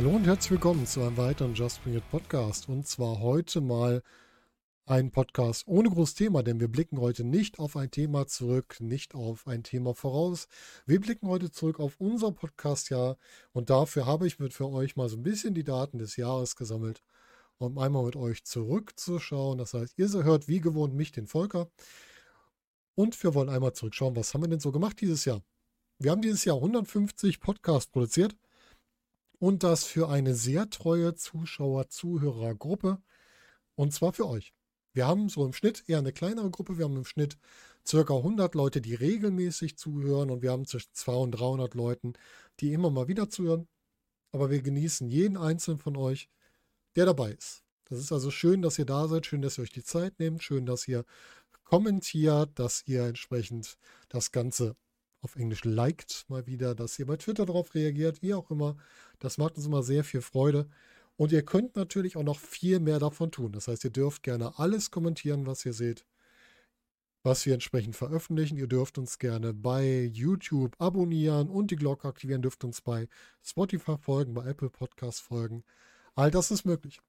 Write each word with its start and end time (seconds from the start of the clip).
Hallo 0.00 0.10
und 0.12 0.26
herzlich 0.26 0.52
willkommen 0.52 0.86
zu 0.86 1.02
einem 1.02 1.18
weiteren 1.18 1.54
Just 1.54 1.84
Bring 1.84 1.96
It 1.96 2.10
Podcast. 2.10 2.70
Und 2.70 2.86
zwar 2.86 3.20
heute 3.20 3.60
mal 3.60 4.02
ein 4.90 5.12
Podcast 5.12 5.68
ohne 5.68 5.88
großes 5.88 6.16
Thema, 6.16 6.42
denn 6.42 6.58
wir 6.58 6.66
blicken 6.66 7.00
heute 7.00 7.22
nicht 7.22 7.60
auf 7.60 7.76
ein 7.76 7.92
Thema 7.92 8.26
zurück, 8.26 8.78
nicht 8.80 9.14
auf 9.14 9.46
ein 9.46 9.62
Thema 9.62 9.94
voraus. 9.94 10.48
Wir 10.84 11.00
blicken 11.00 11.28
heute 11.28 11.52
zurück 11.52 11.78
auf 11.78 11.94
unser 12.00 12.32
Podcast-Jahr 12.32 13.16
und 13.52 13.70
dafür 13.70 14.04
habe 14.04 14.26
ich 14.26 14.40
mit 14.40 14.52
für 14.52 14.68
euch 14.68 14.96
mal 14.96 15.08
so 15.08 15.16
ein 15.16 15.22
bisschen 15.22 15.54
die 15.54 15.62
Daten 15.62 15.98
des 15.98 16.16
Jahres 16.16 16.56
gesammelt, 16.56 17.04
um 17.58 17.78
einmal 17.78 18.04
mit 18.04 18.16
euch 18.16 18.42
zurückzuschauen. 18.42 19.58
Das 19.58 19.74
heißt, 19.74 19.96
ihr 19.96 20.08
hört 20.24 20.48
wie 20.48 20.60
gewohnt 20.60 20.92
mich, 20.94 21.12
den 21.12 21.28
Volker. 21.28 21.70
Und 22.96 23.22
wir 23.22 23.32
wollen 23.34 23.48
einmal 23.48 23.72
zurückschauen, 23.72 24.16
was 24.16 24.34
haben 24.34 24.42
wir 24.42 24.48
denn 24.48 24.58
so 24.58 24.72
gemacht 24.72 25.00
dieses 25.00 25.24
Jahr? 25.24 25.40
Wir 26.00 26.10
haben 26.10 26.20
dieses 26.20 26.44
Jahr 26.44 26.56
150 26.56 27.38
Podcasts 27.38 27.92
produziert 27.92 28.34
und 29.38 29.62
das 29.62 29.84
für 29.84 30.08
eine 30.08 30.34
sehr 30.34 30.68
treue 30.68 31.14
Zuschauer-Zuhörergruppe 31.14 33.00
und 33.76 33.92
zwar 33.92 34.12
für 34.12 34.26
euch. 34.26 34.52
Wir 34.92 35.06
haben 35.06 35.28
so 35.28 35.44
im 35.44 35.52
Schnitt 35.52 35.84
eher 35.86 35.98
eine 35.98 36.12
kleinere 36.12 36.50
Gruppe. 36.50 36.78
Wir 36.78 36.84
haben 36.84 36.96
im 36.96 37.04
Schnitt 37.04 37.38
circa 37.86 38.14
100 38.14 38.54
Leute, 38.54 38.80
die 38.80 38.94
regelmäßig 38.94 39.76
zuhören 39.76 40.30
und 40.30 40.42
wir 40.42 40.50
haben 40.50 40.66
zwischen 40.66 40.92
200 40.92 41.24
und 41.24 41.30
300 41.40 41.74
Leuten, 41.74 42.12
die 42.60 42.72
immer 42.72 42.90
mal 42.90 43.08
wieder 43.08 43.28
zuhören. 43.30 43.68
Aber 44.32 44.50
wir 44.50 44.62
genießen 44.62 45.08
jeden 45.08 45.36
einzelnen 45.36 45.78
von 45.78 45.96
euch, 45.96 46.28
der 46.96 47.06
dabei 47.06 47.32
ist. 47.32 47.64
Das 47.84 47.98
ist 47.98 48.12
also 48.12 48.30
schön, 48.30 48.62
dass 48.62 48.78
ihr 48.78 48.84
da 48.86 49.08
seid, 49.08 49.26
schön, 49.26 49.42
dass 49.42 49.58
ihr 49.58 49.62
euch 49.62 49.72
die 49.72 49.82
Zeit 49.82 50.18
nehmt, 50.20 50.42
schön, 50.42 50.66
dass 50.66 50.86
ihr 50.86 51.04
kommentiert, 51.64 52.50
dass 52.58 52.82
ihr 52.86 53.04
entsprechend 53.04 53.78
das 54.08 54.32
Ganze 54.32 54.76
auf 55.20 55.36
Englisch 55.36 55.64
liked 55.64 56.24
mal 56.28 56.46
wieder, 56.46 56.74
dass 56.74 56.98
ihr 56.98 57.06
bei 57.06 57.16
Twitter 57.16 57.46
darauf 57.46 57.74
reagiert, 57.74 58.22
wie 58.22 58.34
auch 58.34 58.50
immer. 58.50 58.76
Das 59.18 59.38
macht 59.38 59.56
uns 59.56 59.66
immer 59.66 59.82
sehr 59.82 60.04
viel 60.04 60.22
Freude. 60.22 60.68
Und 61.20 61.32
ihr 61.32 61.42
könnt 61.42 61.76
natürlich 61.76 62.16
auch 62.16 62.22
noch 62.22 62.38
viel 62.38 62.80
mehr 62.80 62.98
davon 62.98 63.30
tun. 63.30 63.52
Das 63.52 63.68
heißt, 63.68 63.84
ihr 63.84 63.90
dürft 63.90 64.22
gerne 64.22 64.58
alles 64.58 64.90
kommentieren, 64.90 65.44
was 65.44 65.66
ihr 65.66 65.74
seht, 65.74 66.06
was 67.22 67.44
wir 67.44 67.52
entsprechend 67.52 67.94
veröffentlichen. 67.94 68.56
Ihr 68.56 68.68
dürft 68.68 68.96
uns 68.96 69.18
gerne 69.18 69.52
bei 69.52 70.04
YouTube 70.14 70.74
abonnieren 70.78 71.50
und 71.50 71.70
die 71.70 71.76
Glocke 71.76 72.08
aktivieren, 72.08 72.40
dürft 72.40 72.64
uns 72.64 72.80
bei 72.80 73.06
Spotify 73.42 73.98
folgen, 73.98 74.32
bei 74.32 74.46
Apple 74.46 74.70
Podcasts 74.70 75.20
folgen. 75.20 75.62
All 76.14 76.30
das 76.30 76.50
ist 76.50 76.64
möglich. 76.64 77.02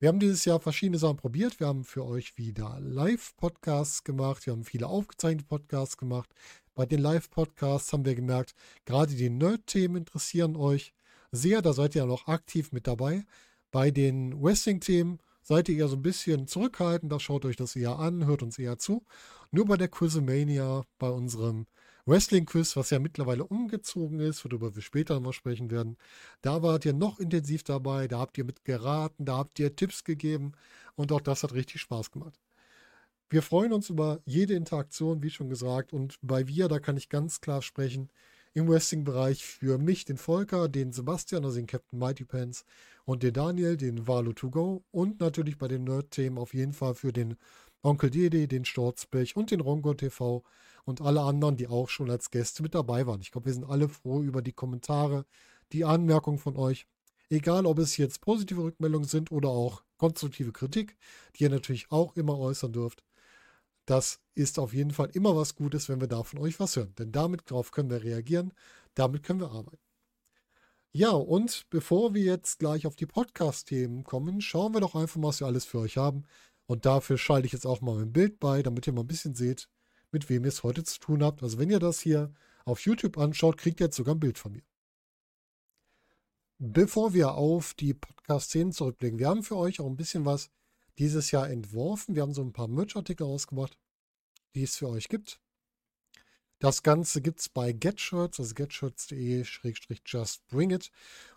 Wir 0.00 0.10
haben 0.10 0.20
dieses 0.20 0.44
Jahr 0.44 0.60
verschiedene 0.60 0.98
Sachen 0.98 1.16
probiert. 1.16 1.60
Wir 1.60 1.66
haben 1.66 1.84
für 1.84 2.04
euch 2.04 2.36
wieder 2.36 2.78
Live-Podcasts 2.78 4.04
gemacht. 4.04 4.44
Wir 4.44 4.52
haben 4.52 4.64
viele 4.64 4.86
aufgezeichnete 4.86 5.48
Podcasts 5.48 5.96
gemacht. 5.96 6.28
Bei 6.74 6.84
den 6.84 7.00
Live-Podcasts 7.00 7.90
haben 7.94 8.04
wir 8.04 8.14
gemerkt, 8.14 8.54
gerade 8.84 9.14
die 9.14 9.30
Nerd-Themen 9.30 9.96
interessieren 9.96 10.56
euch 10.56 10.92
sehr. 11.32 11.62
Da 11.62 11.72
seid 11.72 11.94
ihr 11.94 12.02
ja 12.02 12.06
noch 12.06 12.26
aktiv 12.26 12.72
mit 12.72 12.86
dabei. 12.86 13.24
Bei 13.70 13.90
den 13.90 14.42
Wrestling-Themen 14.42 15.18
seid 15.42 15.68
ihr 15.68 15.76
eher 15.76 15.88
so 15.88 15.96
ein 15.96 16.02
bisschen 16.02 16.46
zurückhaltend. 16.46 17.12
Da 17.12 17.20
schaut 17.20 17.44
euch 17.44 17.56
das 17.56 17.76
eher 17.76 17.98
an, 17.98 18.26
hört 18.26 18.42
uns 18.42 18.58
eher 18.58 18.78
zu. 18.78 19.04
Nur 19.50 19.66
bei 19.66 19.76
der 19.76 19.88
Quizmania, 19.88 20.84
bei 20.98 21.08
unserem 21.08 21.66
Wrestling-Quiz, 22.06 22.76
was 22.76 22.90
ja 22.90 22.98
mittlerweile 22.98 23.44
umgezogen 23.44 24.20
ist, 24.20 24.44
worüber 24.44 24.74
wir 24.74 24.82
später 24.82 25.20
noch 25.20 25.32
sprechen 25.32 25.70
werden, 25.70 25.96
da 26.42 26.62
wart 26.62 26.84
ihr 26.84 26.92
noch 26.92 27.20
intensiv 27.20 27.62
dabei, 27.62 28.08
da 28.08 28.18
habt 28.18 28.38
ihr 28.38 28.44
mit 28.44 28.64
geraten, 28.64 29.24
da 29.24 29.36
habt 29.36 29.58
ihr 29.58 29.76
Tipps 29.76 30.04
gegeben 30.04 30.52
und 30.96 31.12
auch 31.12 31.20
das 31.20 31.42
hat 31.42 31.52
richtig 31.52 31.80
Spaß 31.82 32.10
gemacht. 32.10 32.38
Wir 33.28 33.42
freuen 33.42 33.72
uns 33.72 33.90
über 33.90 34.20
jede 34.24 34.54
Interaktion, 34.54 35.22
wie 35.22 35.30
schon 35.30 35.48
gesagt, 35.48 35.92
und 35.92 36.18
bei 36.20 36.48
wir, 36.48 36.68
da 36.68 36.80
kann 36.80 36.96
ich 36.96 37.08
ganz 37.08 37.40
klar 37.40 37.62
sprechen, 37.62 38.10
im 38.52 38.68
Wrestling-Bereich 38.68 39.44
für 39.44 39.78
mich, 39.78 40.04
den 40.04 40.16
Volker, 40.16 40.68
den 40.68 40.92
Sebastian, 40.92 41.44
also 41.44 41.56
den 41.56 41.66
Captain 41.66 41.98
Mighty 41.98 42.24
Pants 42.24 42.64
und 43.04 43.22
den 43.22 43.32
Daniel, 43.32 43.76
den 43.76 44.06
Valo 44.06 44.32
to 44.32 44.50
go 44.50 44.84
und 44.90 45.20
natürlich 45.20 45.58
bei 45.58 45.68
den 45.68 45.84
Nerd-Themen 45.84 46.38
auf 46.38 46.54
jeden 46.54 46.72
Fall 46.72 46.94
für 46.94 47.12
den 47.12 47.36
Onkel 47.82 48.10
Dede, 48.10 48.46
den 48.48 48.64
Sturzpech 48.64 49.36
und 49.36 49.50
den 49.50 49.60
Rongo 49.60 49.94
TV 49.94 50.42
und 50.84 51.00
alle 51.00 51.22
anderen, 51.22 51.56
die 51.56 51.68
auch 51.68 51.88
schon 51.88 52.10
als 52.10 52.30
Gäste 52.30 52.62
mit 52.62 52.74
dabei 52.74 53.06
waren. 53.06 53.20
Ich 53.20 53.30
glaube, 53.30 53.46
wir 53.46 53.54
sind 53.54 53.64
alle 53.64 53.88
froh 53.88 54.22
über 54.22 54.42
die 54.42 54.52
Kommentare, 54.52 55.24
die 55.72 55.84
Anmerkungen 55.84 56.38
von 56.38 56.56
euch. 56.56 56.86
Egal, 57.30 57.64
ob 57.64 57.78
es 57.78 57.96
jetzt 57.96 58.20
positive 58.20 58.62
Rückmeldungen 58.62 59.08
sind 59.08 59.30
oder 59.30 59.50
auch 59.50 59.84
konstruktive 59.98 60.52
Kritik, 60.52 60.96
die 61.36 61.44
ihr 61.44 61.50
natürlich 61.50 61.90
auch 61.90 62.16
immer 62.16 62.38
äußern 62.38 62.72
dürft. 62.72 63.04
Das 63.90 64.20
ist 64.36 64.60
auf 64.60 64.72
jeden 64.72 64.92
Fall 64.92 65.10
immer 65.14 65.34
was 65.34 65.56
Gutes, 65.56 65.88
wenn 65.88 66.00
wir 66.00 66.06
da 66.06 66.22
von 66.22 66.38
euch 66.38 66.60
was 66.60 66.76
hören. 66.76 66.94
Denn 66.96 67.10
damit 67.10 67.50
darauf 67.50 67.72
können 67.72 67.90
wir 67.90 68.04
reagieren, 68.04 68.52
damit 68.94 69.24
können 69.24 69.40
wir 69.40 69.50
arbeiten. 69.50 69.82
Ja, 70.92 71.10
und 71.10 71.66
bevor 71.70 72.14
wir 72.14 72.22
jetzt 72.22 72.60
gleich 72.60 72.86
auf 72.86 72.94
die 72.94 73.06
Podcast-Themen 73.06 74.04
kommen, 74.04 74.42
schauen 74.42 74.74
wir 74.74 74.80
doch 74.80 74.94
einfach 74.94 75.16
mal, 75.16 75.26
was 75.26 75.40
wir 75.40 75.48
alles 75.48 75.64
für 75.64 75.80
euch 75.80 75.96
haben. 75.96 76.22
Und 76.66 76.86
dafür 76.86 77.18
schalte 77.18 77.46
ich 77.46 77.52
jetzt 77.52 77.66
auch 77.66 77.80
mal 77.80 78.00
ein 78.00 78.12
Bild 78.12 78.38
bei, 78.38 78.62
damit 78.62 78.86
ihr 78.86 78.92
mal 78.92 79.00
ein 79.00 79.08
bisschen 79.08 79.34
seht, 79.34 79.68
mit 80.12 80.28
wem 80.30 80.44
ihr 80.44 80.50
es 80.50 80.62
heute 80.62 80.84
zu 80.84 81.00
tun 81.00 81.24
habt. 81.24 81.42
Also 81.42 81.58
wenn 81.58 81.70
ihr 81.70 81.80
das 81.80 81.98
hier 81.98 82.32
auf 82.64 82.78
YouTube 82.82 83.18
anschaut, 83.18 83.56
kriegt 83.58 83.80
ihr 83.80 83.86
jetzt 83.86 83.96
sogar 83.96 84.14
ein 84.14 84.20
Bild 84.20 84.38
von 84.38 84.52
mir. 84.52 84.62
Bevor 86.58 87.12
wir 87.12 87.34
auf 87.34 87.74
die 87.74 87.94
Podcast-Szenen 87.94 88.70
zurückblicken, 88.70 89.18
wir 89.18 89.26
haben 89.28 89.42
für 89.42 89.56
euch 89.56 89.80
auch 89.80 89.86
ein 89.86 89.96
bisschen 89.96 90.24
was 90.24 90.48
dieses 91.00 91.30
Jahr 91.30 91.50
entworfen. 91.50 92.14
Wir 92.14 92.22
haben 92.22 92.34
so 92.34 92.42
ein 92.42 92.52
paar 92.52 92.68
Merch-Artikel 92.68 93.24
rausgebracht, 93.24 93.76
die 94.54 94.62
es 94.62 94.76
für 94.76 94.88
euch 94.88 95.08
gibt. 95.08 95.40
Das 96.60 96.82
Ganze 96.82 97.22
gibt 97.22 97.40
es 97.40 97.48
bei 97.48 97.72
GetShirts, 97.72 98.38
also 98.38 98.54
getshirts.de-just 98.54 100.46
bring 100.48 100.70
it. 100.70 100.92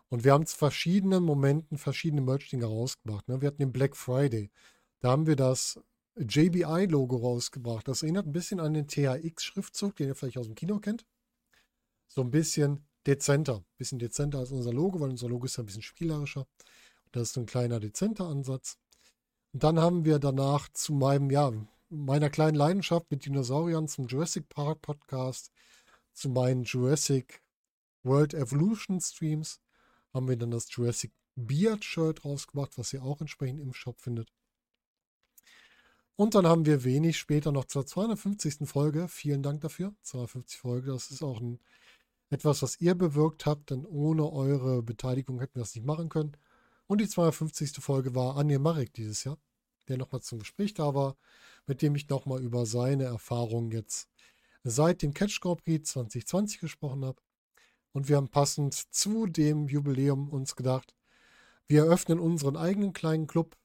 Und 0.10 0.26
wir 0.26 0.34
haben 0.34 0.46
zu 0.46 0.58
verschiedenen 0.58 1.24
Momenten 1.24 1.78
verschiedene 1.78 2.22
Merch-Dinge 2.22 2.66
rausgebracht. 2.66 3.30
Ne? 3.30 3.40
Wir 3.42 3.48
hatten 3.48 3.60
den 3.60 3.72
Black 3.72 3.96
Friday. 3.96 4.52
Da 5.00 5.12
haben 5.12 5.28
wir 5.28 5.38
das 5.38 5.80
JBI-Logo 6.18 7.16
rausgebracht. 7.16 7.88
Das 7.88 8.04
erinnert 8.04 8.28
ein 8.28 8.34
bisschen 8.34 8.60
an 8.60 8.74
den 8.74 8.88
THX-Schriftzug, 8.88 9.96
den 9.96 10.10
ihr 10.10 10.16
vielleicht 10.16 10.38
aus 10.38 10.48
dem 10.48 10.56
Kino 10.56 10.80
kennt. 10.80 11.06
So 12.08 12.22
ein 12.22 12.32
bisschen 12.32 12.86
dezenter. 13.08 13.60
Ein 13.60 13.78
bisschen 13.78 14.00
dezenter 14.00 14.40
als 14.40 14.52
unser 14.52 14.74
Logo, 14.74 15.00
weil 15.00 15.10
unser 15.10 15.30
Logo 15.30 15.46
ist 15.46 15.56
ja 15.56 15.64
ein 15.64 15.68
bisschen 15.68 15.82
spielerischer. 15.82 16.48
Das 17.14 17.30
ist 17.30 17.38
ein 17.38 17.46
kleiner 17.46 17.80
dezenter 17.80 18.28
Ansatz. 18.28 18.78
Und 19.54 19.64
dann 19.64 19.80
haben 19.80 20.04
wir 20.04 20.20
danach 20.20 20.68
zu 20.70 20.94
meinem, 20.94 21.30
ja, 21.30 21.52
meiner 21.90 22.30
kleinen 22.30 22.56
Leidenschaft 22.56 23.10
mit 23.12 23.26
Dinosauriern 23.26 23.88
zum 23.88 24.08
Jurassic 24.08 24.50
Park 24.50 24.82
Podcast, 24.82 25.52
zu 26.12 26.30
meinen 26.30 26.64
Jurassic 26.64 27.44
World 28.04 28.34
Evolution 28.34 29.00
Streams, 29.00 29.62
haben 30.14 30.28
wir 30.28 30.38
dann 30.38 30.52
das 30.52 30.68
Jurassic 30.76 31.12
Beard 31.36 31.84
Shirt 31.84 32.26
rausgebracht, 32.26 32.78
was 32.78 32.94
ihr 32.94 33.04
auch 33.04 33.22
entsprechend 33.22 33.60
im 33.60 33.74
Shop 33.74 34.02
findet. 34.02 34.34
Und 36.16 36.36
dann 36.36 36.46
haben 36.46 36.66
wir 36.66 36.84
wenig 36.84 37.18
später 37.18 37.52
noch 37.52 37.66
zur 37.66 37.86
250. 37.86 38.68
Folge. 38.70 39.08
Vielen 39.08 39.42
Dank 39.42 39.62
dafür. 39.62 39.96
250 40.04 40.60
Folge, 40.60 40.92
das 40.92 41.10
ist 41.10 41.24
auch 41.24 41.40
ein, 41.40 41.60
etwas, 42.30 42.62
was 42.62 42.82
ihr 42.82 42.96
bewirkt 42.96 43.46
habt, 43.46 43.70
denn 43.70 43.86
ohne 43.86 44.32
eure 44.32 44.84
Beteiligung 44.84 45.40
hätten 45.40 45.56
wir 45.56 45.62
das 45.62 45.76
nicht 45.76 45.86
machen 45.86 46.10
können. 46.10 46.38
Und 46.88 47.02
die 47.02 47.08
250. 47.08 47.72
Folge 47.84 48.14
war 48.14 48.38
Anja 48.38 48.60
Marek 48.60 48.94
dieses 48.94 49.24
Jahr, 49.24 49.38
der 49.88 49.98
nochmal 49.98 50.22
zum 50.22 50.40
Gespräch 50.40 50.74
da 50.74 50.94
war, 50.94 51.16
mit 51.66 51.82
dem 51.82 51.96
ich 51.96 52.10
nochmal 52.10 52.42
über 52.42 52.66
seine 52.66 53.06
Erfahrungen 53.06 53.72
jetzt 53.72 54.10
seit 54.64 55.02
dem 55.02 55.14
Catch 55.14 55.40
Grand 55.42 55.64
Prix 55.64 55.92
2020 55.92 56.60
gesprochen 56.60 57.06
habe. 57.06 57.22
Und 57.92 58.10
wir 58.10 58.18
haben 58.18 58.30
passend 58.30 58.74
zu 58.74 59.28
dem 59.28 59.68
Jubiläum 59.68 60.30
uns 60.30 60.56
gedacht, 60.56 60.96
wir 61.68 61.84
eröffnen 61.84 62.20
unseren 62.20 62.58
eigenen 62.58 62.92
kleinen 62.92 63.28
Club 63.28 63.56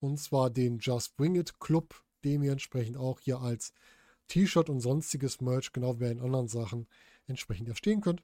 und 0.00 0.18
zwar 0.18 0.50
den 0.50 0.78
Just 0.78 1.16
Bring 1.16 1.34
It 1.34 1.58
Club, 1.58 2.04
dem 2.24 2.42
ihr 2.42 2.52
entsprechend 2.52 2.96
auch 2.96 3.20
hier 3.20 3.40
als 3.40 3.72
T-Shirt 4.28 4.68
und 4.68 4.80
sonstiges 4.80 5.40
Merch, 5.40 5.72
genau 5.72 5.96
wie 5.96 6.00
bei 6.00 6.08
den 6.08 6.20
anderen 6.20 6.48
Sachen, 6.48 6.86
entsprechend 7.26 7.68
erstehen 7.68 8.00
könnt. 8.00 8.22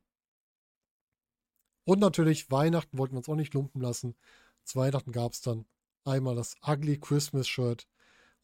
Und 1.90 1.98
natürlich 1.98 2.52
Weihnachten 2.52 2.98
wollten 2.98 3.14
wir 3.14 3.18
uns 3.18 3.28
auch 3.28 3.34
nicht 3.34 3.52
lumpen 3.52 3.80
lassen. 3.80 4.14
Zu 4.62 4.78
Weihnachten 4.78 5.10
gab 5.10 5.32
es 5.32 5.40
dann 5.40 5.66
einmal 6.04 6.36
das 6.36 6.54
Ugly 6.64 7.00
Christmas 7.00 7.48
Shirt 7.48 7.88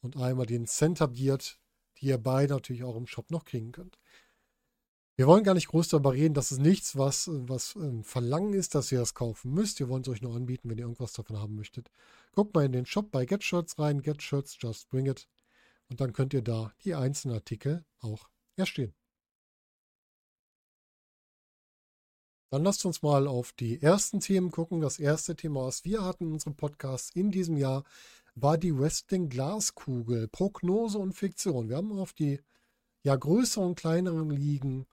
und 0.01 0.17
einmal 0.17 0.45
den 0.45 0.67
Center 0.67 1.07
Beard, 1.07 1.57
die 1.97 2.07
ihr 2.07 2.17
beide 2.17 2.55
natürlich 2.55 2.83
auch 2.83 2.97
im 2.97 3.07
Shop 3.07 3.31
noch 3.31 3.45
kriegen 3.45 3.71
könnt. 3.71 3.97
Wir 5.15 5.27
wollen 5.27 5.45
gar 5.45 5.53
nicht 5.53 5.69
groß 5.69 5.87
darüber 5.87 6.11
reden. 6.11 6.33
Das 6.33 6.51
ist 6.51 6.59
nichts, 6.59 6.97
was, 6.97 7.29
was 7.31 7.77
ein 7.77 8.03
Verlangen 8.03 8.53
ist, 8.53 8.75
dass 8.75 8.91
ihr 8.91 8.99
das 8.99 9.13
kaufen 9.13 9.53
müsst. 9.53 9.79
Wir 9.79 9.87
wollen 9.87 10.01
es 10.01 10.09
euch 10.09 10.21
nur 10.21 10.35
anbieten, 10.35 10.69
wenn 10.69 10.77
ihr 10.77 10.83
irgendwas 10.83 11.13
davon 11.13 11.39
haben 11.39 11.55
möchtet. 11.55 11.89
Guckt 12.33 12.53
mal 12.53 12.65
in 12.65 12.73
den 12.73 12.85
Shop 12.85 13.11
bei 13.11 13.25
GetShirts 13.25 13.79
rein. 13.79 14.01
GetShirts, 14.01 14.57
just 14.59 14.89
bring 14.89 15.05
it. 15.05 15.25
Und 15.87 16.01
dann 16.01 16.11
könnt 16.11 16.33
ihr 16.33 16.41
da 16.41 16.73
die 16.83 16.95
einzelnen 16.95 17.35
Artikel 17.35 17.85
auch 18.01 18.27
erstehen. 18.57 18.93
Dann 22.49 22.63
lasst 22.63 22.85
uns 22.85 23.01
mal 23.01 23.27
auf 23.27 23.51
die 23.53 23.81
ersten 23.81 24.19
Themen 24.19 24.51
gucken. 24.51 24.79
Das 24.79 24.99
erste 24.99 25.35
Thema, 25.35 25.65
was 25.65 25.83
wir 25.83 26.03
hatten 26.03 26.27
in 26.27 26.33
unserem 26.33 26.55
Podcast 26.55 27.15
in 27.15 27.31
diesem 27.31 27.57
Jahr, 27.57 27.83
war 28.35 28.57
die 28.57 28.77
Wrestling 28.77 29.29
Glaskugel, 29.29 30.27
Prognose 30.27 30.97
und 30.97 31.13
Fiktion. 31.13 31.69
Wir 31.69 31.77
haben 31.77 31.97
auf 31.99 32.13
die 32.13 32.39
ja 33.03 33.15
größeren 33.15 33.69
und 33.69 33.75
kleineren 33.79 34.29
Ligen 34.29 34.85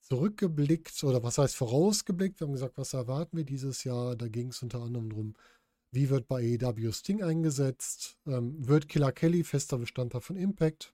zurückgeblickt 0.00 1.02
oder 1.04 1.22
was 1.22 1.38
heißt 1.38 1.56
vorausgeblickt. 1.56 2.40
Wir 2.40 2.46
haben 2.46 2.52
gesagt, 2.52 2.76
was 2.76 2.92
erwarten 2.94 3.36
wir 3.36 3.44
dieses 3.44 3.84
Jahr? 3.84 4.16
Da 4.16 4.28
ging 4.28 4.48
es 4.48 4.62
unter 4.62 4.80
anderem 4.82 5.08
darum, 5.08 5.34
wie 5.90 6.10
wird 6.10 6.28
bei 6.28 6.58
AEW 6.60 6.92
Sting 6.92 7.22
eingesetzt? 7.22 8.18
Ähm, 8.26 8.66
wird 8.66 8.88
Killer 8.88 9.12
Kelly 9.12 9.44
fester 9.44 9.78
Bestandteil 9.78 10.20
von 10.20 10.36
Impact? 10.36 10.92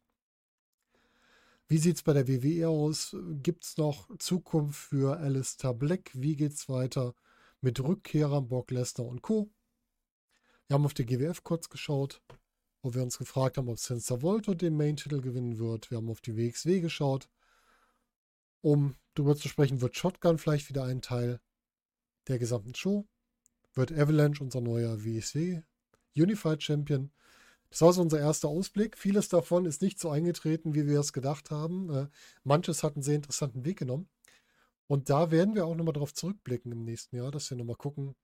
Wie 1.70 1.78
sieht 1.78 1.94
es 1.94 2.02
bei 2.02 2.12
der 2.12 2.26
WWE 2.26 2.69
aus? 2.69 3.17
Gibt 3.44 3.62
es 3.62 3.76
noch 3.76 4.08
Zukunft 4.19 4.88
für 4.88 5.19
Alistair 5.19 5.72
Black? 5.72 6.11
Wie 6.14 6.34
geht 6.34 6.55
es 6.55 6.69
weiter 6.69 7.14
mit 7.61 7.78
Rückkehrern 7.78 8.49
Brock 8.49 8.72
Lesnar 8.72 9.06
und 9.06 9.22
Co.? 9.22 9.49
Wir 10.67 10.75
haben 10.75 10.84
auf 10.84 10.94
die 10.94 11.06
GWF 11.06 11.44
kurz 11.44 11.69
geschaut, 11.69 12.22
wo 12.82 12.93
wir 12.93 13.05
uns 13.05 13.19
gefragt 13.19 13.56
haben, 13.56 13.69
ob 13.69 13.78
Sensor 13.78 14.20
Volto 14.20 14.55
den 14.55 14.76
Main-Titel 14.76 15.20
gewinnen 15.20 15.61
wird. 15.61 15.93
Wir 15.93 15.99
haben 15.99 16.11
auf 16.11 16.20
die 16.20 16.37
WXW 16.37 16.81
geschaut, 16.81 17.28
um 18.62 18.96
darüber 19.14 19.37
zu 19.37 19.46
sprechen, 19.46 19.81
wird 19.81 19.96
Shotgun 19.96 20.38
vielleicht 20.38 20.70
wieder 20.70 20.82
ein 20.82 21.02
Teil 21.02 21.40
der 22.26 22.40
gesamten 22.40 22.75
Show? 22.75 23.06
Wird 23.75 23.93
Avalanche 23.93 24.43
unser 24.43 24.61
neuer 24.61 25.05
WSW 25.05 25.62
Unified 26.17 26.64
Champion? 26.64 27.12
Das 27.70 27.82
war 27.82 27.93
so 27.93 28.02
unser 28.02 28.19
erster 28.19 28.49
Ausblick. 28.49 28.99
Vieles 28.99 29.28
davon 29.28 29.64
ist 29.64 29.81
nicht 29.81 30.00
so 30.00 30.11
eingetreten, 30.11 30.75
wie 30.75 30.87
wir 30.87 31.00
es 31.00 31.12
gedacht 31.12 31.50
haben. 31.50 31.90
Äh, 31.90 32.08
manches 32.43 32.82
hat 32.82 32.96
einen 32.96 33.02
sehr 33.02 33.17
interessanten 33.17 33.64
Weg 33.64 33.78
genommen. 33.78 34.08
Und 34.88 35.08
da 35.08 35.31
werden 35.31 35.55
wir 35.55 35.67
auch 35.67 35.76
nochmal 35.76 35.93
darauf 35.93 36.12
zurückblicken 36.12 36.72
im 36.72 36.84
nächsten 36.84 37.17
Jahr, 37.17 37.31
dass 37.31 37.49
wir 37.49 37.56
nochmal 37.56 37.76
gucken, 37.76 38.17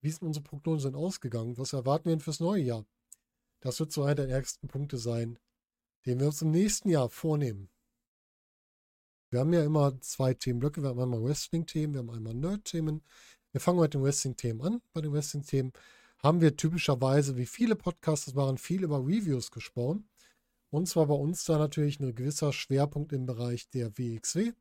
wie 0.00 0.10
sind 0.10 0.22
unsere 0.22 0.42
Prognosen 0.42 0.94
ausgegangen? 0.94 1.58
Was 1.58 1.74
erwarten 1.74 2.06
wir 2.06 2.12
denn 2.12 2.20
fürs 2.20 2.40
neue 2.40 2.62
Jahr? 2.62 2.86
Das 3.60 3.78
wird 3.80 3.92
so 3.92 4.02
einer 4.04 4.14
der 4.14 4.30
ärgsten 4.30 4.68
Punkte 4.68 4.96
sein, 4.96 5.38
den 6.06 6.18
wir 6.18 6.28
uns 6.28 6.40
im 6.40 6.50
nächsten 6.50 6.88
Jahr 6.88 7.10
vornehmen. 7.10 7.68
Wir 9.28 9.40
haben 9.40 9.52
ja 9.52 9.62
immer 9.62 10.00
zwei 10.00 10.32
Themenblöcke. 10.32 10.82
Wir 10.82 10.88
haben 10.88 11.00
einmal 11.00 11.22
Wrestling-Themen, 11.22 11.92
wir 11.92 11.98
haben 11.98 12.10
einmal 12.10 12.34
Nerd-Themen. 12.34 13.02
Wir 13.52 13.60
fangen 13.60 13.78
mit 13.80 13.92
den 13.92 14.02
Wrestling-Themen 14.02 14.62
an. 14.62 14.82
Bei 14.94 15.02
den 15.02 15.12
Wrestling-Themen 15.12 15.72
haben 16.22 16.40
wir 16.40 16.56
typischerweise, 16.56 17.36
wie 17.36 17.46
viele 17.46 17.76
Podcasts 17.76 18.34
waren, 18.34 18.58
viel 18.58 18.84
über 18.84 18.98
Reviews 18.98 19.50
gesprochen. 19.50 20.08
Und 20.70 20.88
zwar 20.88 21.06
bei 21.06 21.14
uns 21.14 21.44
da 21.44 21.58
natürlich 21.58 21.98
ein 21.98 22.14
gewisser 22.14 22.52
Schwerpunkt 22.52 23.12
im 23.12 23.26
Bereich 23.26 23.68
der 23.70 23.96
WXW. 23.98 24.52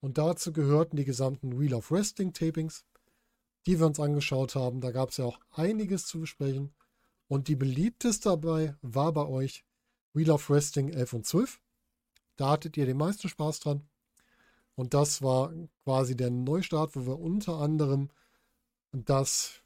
Und 0.00 0.18
dazu 0.18 0.52
gehörten 0.52 0.96
die 0.96 1.04
gesamten 1.04 1.58
Wheel 1.58 1.74
of 1.74 1.90
Wrestling 1.90 2.32
Tapings, 2.32 2.84
die 3.66 3.78
wir 3.78 3.86
uns 3.86 3.98
angeschaut 3.98 4.54
haben. 4.54 4.80
Da 4.80 4.92
gab 4.92 5.10
es 5.10 5.16
ja 5.16 5.24
auch 5.24 5.40
einiges 5.50 6.06
zu 6.06 6.20
besprechen. 6.20 6.74
Und 7.26 7.48
die 7.48 7.56
beliebteste 7.56 8.28
dabei 8.28 8.76
war 8.82 9.12
bei 9.12 9.26
euch 9.26 9.64
Wheel 10.14 10.30
of 10.30 10.48
Wrestling 10.50 10.90
11 10.90 11.12
und 11.14 11.26
12. 11.26 11.60
Da 12.36 12.50
hattet 12.50 12.76
ihr 12.76 12.86
den 12.86 12.96
meisten 12.96 13.28
Spaß 13.28 13.60
dran. 13.60 13.88
Und 14.76 14.94
das 14.94 15.22
war 15.22 15.52
quasi 15.82 16.16
der 16.16 16.30
Neustart, 16.30 16.94
wo 16.94 17.04
wir 17.06 17.18
unter 17.18 17.58
anderem 17.58 18.10
das, 18.92 19.60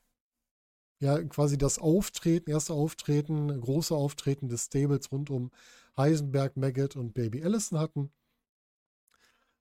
ja, 1.03 1.23
quasi 1.25 1.59
das 1.59 1.79
Auftreten, 1.79 2.51
erste 2.51 2.73
Auftreten, 2.73 3.61
große 3.61 3.95
Auftreten 3.95 4.49
des 4.49 4.67
Stables 4.67 5.11
rund 5.13 5.31
um 5.31 5.51
Heisenberg, 5.97 6.57
Maggot 6.57 6.97
und 6.97 7.15
Baby 7.15 7.43
Allison 7.45 7.79
hatten. 7.79 8.13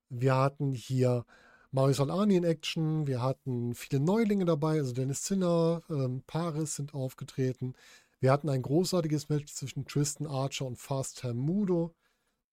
Wir 0.10 0.36
hatten 0.36 0.74
hier 0.74 1.26
Mario 1.72 1.94
Solani 1.94 2.38
in 2.38 2.44
Action, 2.44 3.08
wir 3.08 3.22
hatten 3.22 3.76
viele 3.76 4.02
Neulinge 4.02 4.46
dabei, 4.46 4.80
also 4.80 4.94
Dennis 4.94 5.24
Zinner, 5.24 5.82
ähm, 5.90 6.24
Paris 6.28 6.76
sind 6.76 6.94
aufgetreten. 6.94 7.74
Wir 8.20 8.32
hatten 8.32 8.50
ein 8.50 8.62
großartiges 8.62 9.30
Match 9.30 9.54
zwischen 9.54 9.86
Tristan 9.86 10.28
Archer 10.28 10.66
und 10.66 10.78
Fast 10.78 11.24
Mudo. 11.24 11.96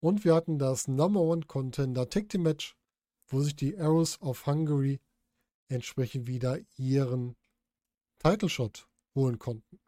Und 0.01 0.25
wir 0.25 0.35
hatten 0.35 0.59
das 0.59 0.89
Number 0.89 1.21
One 1.21 1.43
Contender 1.47 2.09
Tag 2.09 2.29
Team 2.29 2.43
Match 2.43 2.79
wo 3.29 3.41
sich 3.43 3.55
die 3.55 3.79
Arrows 3.79 4.21
of 4.23 4.47
Hungary 4.47 5.01
entsprechend 5.69 6.27
wieder 6.27 6.59
ihren 6.77 7.37
Title 8.19 8.49
Shot 8.49 8.89
holen 9.15 9.39
konnten. 9.39 9.79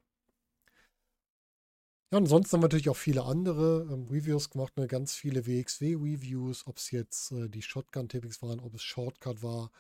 Ja, 2.13 2.19
ansonsten 2.19 2.55
haben 2.55 2.63
wir 2.63 2.67
natürlich 2.67 2.89
auch 2.89 2.97
viele 2.97 3.23
andere 3.25 3.89
ähm, 3.91 4.09
Reviews 4.11 4.51
gemacht, 4.51 4.77
ne, 4.77 4.89
ganz 4.89 5.15
viele 5.15 5.47
WXW-Reviews, 5.47 6.67
ob 6.67 6.79
es 6.79 6.91
jetzt 6.91 7.31
äh, 7.31 7.49
die 7.49 7.63
Shotgun-Tapings 7.63 8.43
waren, 8.43 8.59
ob 8.59 8.75
es 8.75 8.83
Shortcut 8.83 9.45
war, 9.45 9.71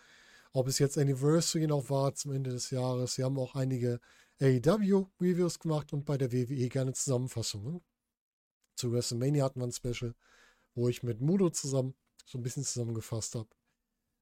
ob 0.53 0.69
es 0.69 0.79
jetzt 0.79 0.97
Anniversary 0.97 1.67
noch 1.67 1.91
war 1.91 2.15
zum 2.15 2.33
Ende 2.33 2.51
des 2.51 2.71
Jahres. 2.71 3.19
Wir 3.19 3.25
haben 3.25 3.39
auch 3.39 3.57
einige 3.57 4.01
AEW-Reviews 4.41 5.59
gemacht 5.59 5.93
und 5.93 6.05
bei 6.05 6.17
der 6.17 6.33
WWE 6.33 6.69
gerne 6.69 6.93
Zusammenfassungen. 6.93 7.83
Zu 8.77 8.93
WrestleMania 8.93 9.45
hatten 9.45 9.61
wir 9.61 9.67
ein 9.67 9.73
Special, 9.73 10.15
wo 10.75 10.89
ich 10.89 11.03
mit 11.03 11.21
Mudo 11.21 11.51
zusammen 11.51 11.95
so 12.25 12.39
ein 12.39 12.43
bisschen 12.43 12.65
zusammengefasst 12.65 13.35
habe. 13.35 13.49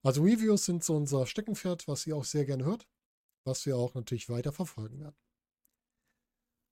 Also 0.03 0.23
Reviews 0.23 0.65
sind 0.65 0.83
so 0.83 0.97
unser 0.97 1.27
Steckenpferd, 1.27 1.87
was 1.89 2.07
ihr 2.07 2.17
auch 2.17 2.25
sehr 2.25 2.47
gerne 2.47 2.65
hört, 2.65 2.89
was 3.49 3.67
wir 3.67 3.77
auch 3.77 3.95
natürlich 3.95 4.29
weiter 4.29 4.53
verfolgen 4.53 5.01
werden. 5.01 5.17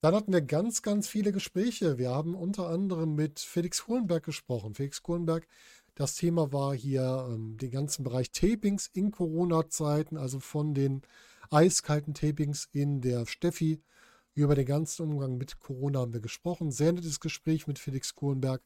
Dann 0.02 0.14
hatten 0.14 0.32
wir 0.32 0.42
ganz, 0.42 0.82
ganz 0.82 1.08
viele 1.08 1.32
Gespräche. 1.32 1.98
Wir 1.98 2.10
haben 2.10 2.34
unter 2.34 2.68
anderem 2.68 3.14
mit 3.14 3.40
Felix 3.40 3.84
Kohlenberg 3.84 4.24
gesprochen. 4.24 4.74
Felix 4.74 5.02
Kohlenberg, 5.02 5.48
das 5.94 6.14
Thema 6.14 6.52
war 6.52 6.74
hier 6.74 7.26
ähm, 7.28 7.56
den 7.56 7.70
ganzen 7.70 8.04
Bereich 8.04 8.30
Tapings 8.30 8.86
in 8.86 9.10
Corona-Zeiten, 9.10 10.16
also 10.16 10.38
von 10.38 10.74
den 10.74 11.02
eiskalten 11.50 12.14
Tapings 12.14 12.68
in 12.72 13.00
der 13.00 13.26
Steffi. 13.26 13.82
Über 14.34 14.54
den 14.54 14.66
ganzen 14.66 15.10
Umgang 15.10 15.38
mit 15.38 15.58
Corona 15.60 16.00
haben 16.00 16.12
wir 16.12 16.20
gesprochen. 16.20 16.70
Sehr 16.70 16.92
nettes 16.92 17.18
Gespräch 17.20 17.66
mit 17.66 17.78
Felix 17.78 18.14
Kohlenberg, 18.14 18.62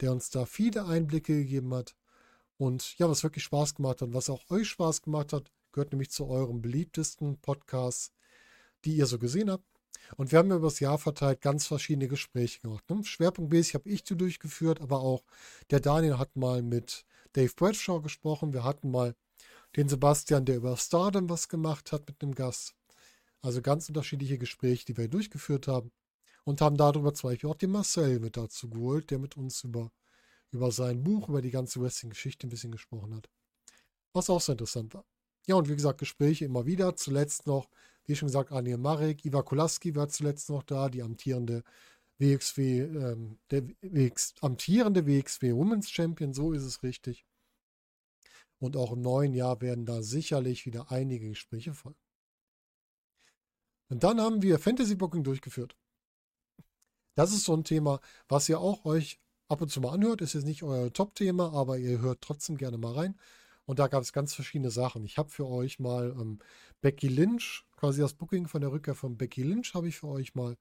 der 0.00 0.12
uns 0.12 0.28
da 0.28 0.44
viele 0.44 0.84
Einblicke 0.84 1.34
gegeben 1.34 1.74
hat. 1.74 1.96
Und 2.58 2.98
ja, 2.98 3.08
was 3.08 3.24
wirklich 3.24 3.44
Spaß 3.44 3.74
gemacht 3.74 4.02
hat, 4.02 4.12
was 4.12 4.30
auch 4.30 4.48
euch 4.50 4.68
Spaß 4.68 5.02
gemacht 5.02 5.32
hat, 5.32 5.50
gehört 5.74 5.92
nämlich 5.92 6.10
zu 6.10 6.26
eurem 6.26 6.62
beliebtesten 6.62 7.38
Podcasts, 7.38 8.12
die 8.84 8.96
ihr 8.96 9.06
so 9.06 9.18
gesehen 9.18 9.50
habt. 9.50 9.64
Und 10.16 10.32
wir 10.32 10.38
haben 10.38 10.50
über 10.50 10.68
das 10.68 10.80
Jahr 10.80 10.98
verteilt 10.98 11.40
ganz 11.40 11.66
verschiedene 11.66 12.08
Gespräche 12.08 12.60
gemacht. 12.60 12.88
Ne? 12.88 13.04
Schwerpunktmäßig 13.04 13.74
habe 13.74 13.88
ich 13.88 14.04
die 14.04 14.16
durchgeführt, 14.16 14.80
aber 14.80 15.00
auch 15.00 15.24
der 15.70 15.80
Daniel 15.80 16.18
hat 16.18 16.36
mal 16.36 16.62
mit 16.62 17.04
Dave 17.32 17.52
Bradshaw 17.54 18.00
gesprochen. 18.00 18.52
Wir 18.52 18.64
hatten 18.64 18.90
mal 18.90 19.14
den 19.76 19.88
Sebastian, 19.88 20.44
der 20.44 20.56
über 20.56 20.76
Stardom 20.76 21.28
was 21.28 21.48
gemacht 21.48 21.92
hat 21.92 22.06
mit 22.06 22.22
einem 22.22 22.34
Gast. 22.34 22.74
Also 23.42 23.60
ganz 23.60 23.88
unterschiedliche 23.88 24.38
Gespräche, 24.38 24.84
die 24.86 24.96
wir 24.96 25.08
durchgeführt 25.08 25.68
haben. 25.68 25.90
Und 26.44 26.60
haben 26.60 26.76
darüber 26.76 27.14
zum 27.14 27.30
Beispiel 27.30 27.48
auch 27.48 27.56
den 27.56 27.70
Marcel 27.70 28.20
mit 28.20 28.36
dazu 28.36 28.68
geholt, 28.68 29.10
der 29.10 29.18
mit 29.18 29.36
uns 29.36 29.64
über 29.64 29.90
über 30.54 30.70
sein 30.70 31.02
Buch, 31.02 31.28
über 31.28 31.42
die 31.42 31.50
ganze 31.50 31.82
Wrestling-Geschichte 31.82 32.46
ein 32.46 32.50
bisschen 32.50 32.70
gesprochen 32.70 33.14
hat. 33.14 33.28
Was 34.12 34.30
auch 34.30 34.40
sehr 34.40 34.52
interessant 34.52 34.94
war. 34.94 35.04
Ja, 35.46 35.56
und 35.56 35.68
wie 35.68 35.76
gesagt, 35.76 35.98
Gespräche 35.98 36.44
immer 36.44 36.66
wieder. 36.66 36.96
Zuletzt 36.96 37.46
noch, 37.46 37.68
wie 38.06 38.16
schon 38.16 38.28
gesagt, 38.28 38.52
Anja 38.52 38.76
Marek, 38.76 39.24
Iva 39.24 39.42
Kulaski 39.42 39.94
war 39.94 40.08
zuletzt 40.08 40.48
noch 40.50 40.62
da, 40.62 40.88
die 40.88 41.02
amtierende 41.02 41.62
WXW, 42.18 42.80
ähm, 42.80 43.38
der 43.50 43.68
WX, 43.82 44.34
amtierende 44.40 45.06
WXW 45.06 45.54
Women's 45.54 45.90
Champion, 45.90 46.32
so 46.32 46.52
ist 46.52 46.62
es 46.62 46.82
richtig. 46.82 47.26
Und 48.58 48.76
auch 48.76 48.92
im 48.92 49.02
neuen 49.02 49.34
Jahr 49.34 49.60
werden 49.60 49.84
da 49.84 50.02
sicherlich 50.02 50.64
wieder 50.64 50.90
einige 50.90 51.28
Gespräche 51.28 51.74
folgen. 51.74 51.98
Und 53.88 54.02
dann 54.04 54.20
haben 54.20 54.42
wir 54.42 54.58
Fantasy 54.58 54.94
Booking 54.94 55.24
durchgeführt. 55.24 55.76
Das 57.14 57.32
ist 57.32 57.44
so 57.44 57.54
ein 57.54 57.64
Thema, 57.64 58.00
was 58.28 58.48
ihr 58.48 58.58
auch 58.58 58.84
euch 58.84 59.20
ab 59.48 59.60
und 59.60 59.68
zu 59.70 59.80
mal 59.80 59.92
anhört. 59.92 60.20
Ist 60.22 60.34
jetzt 60.34 60.46
nicht 60.46 60.62
euer 60.62 60.92
Top-Thema, 60.92 61.52
aber 61.52 61.78
ihr 61.78 62.00
hört 62.00 62.22
trotzdem 62.22 62.56
gerne 62.56 62.78
mal 62.78 62.92
rein. 62.94 63.18
Und 63.66 63.78
da 63.78 63.88
gab 63.88 64.02
es 64.02 64.12
ganz 64.12 64.34
verschiedene 64.34 64.70
Sachen. 64.70 65.04
Ich 65.04 65.16
habe 65.16 65.30
für 65.30 65.46
euch 65.46 65.78
mal 65.78 66.14
ähm, 66.18 66.38
Becky 66.80 67.08
Lynch, 67.08 67.64
quasi 67.76 68.00
das 68.00 68.14
Booking 68.14 68.46
von 68.46 68.60
der 68.60 68.72
Rückkehr 68.72 68.94
von 68.94 69.16
Becky 69.16 69.42
Lynch, 69.42 69.74
habe 69.74 69.88
ich 69.88 69.96
für 69.98 70.08
euch 70.08 70.34
mal 70.34 70.56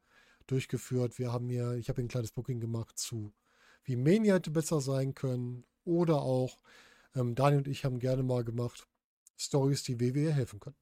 durchgeführt. 0.47 1.19
Wir 1.19 1.31
haben 1.31 1.47
mir, 1.47 1.73
ich 1.73 1.89
habe 1.89 2.01
ein 2.01 2.07
kleines 2.07 2.31
Booking 2.31 2.59
gemacht 2.59 2.97
zu, 2.97 3.33
wie 3.83 3.95
Mania 3.95 4.35
hätte 4.35 4.51
besser 4.51 4.81
sein 4.81 5.13
können. 5.13 5.65
Oder 5.85 6.21
auch, 6.21 6.59
ähm, 7.15 7.35
Daniel 7.35 7.59
und 7.59 7.67
ich 7.67 7.83
haben 7.83 7.99
gerne 7.99 8.23
mal 8.23 8.43
gemacht, 8.43 8.87
Stories, 9.37 9.83
die 9.83 9.99
WWE 9.99 10.31
helfen 10.31 10.59
können. 10.59 10.77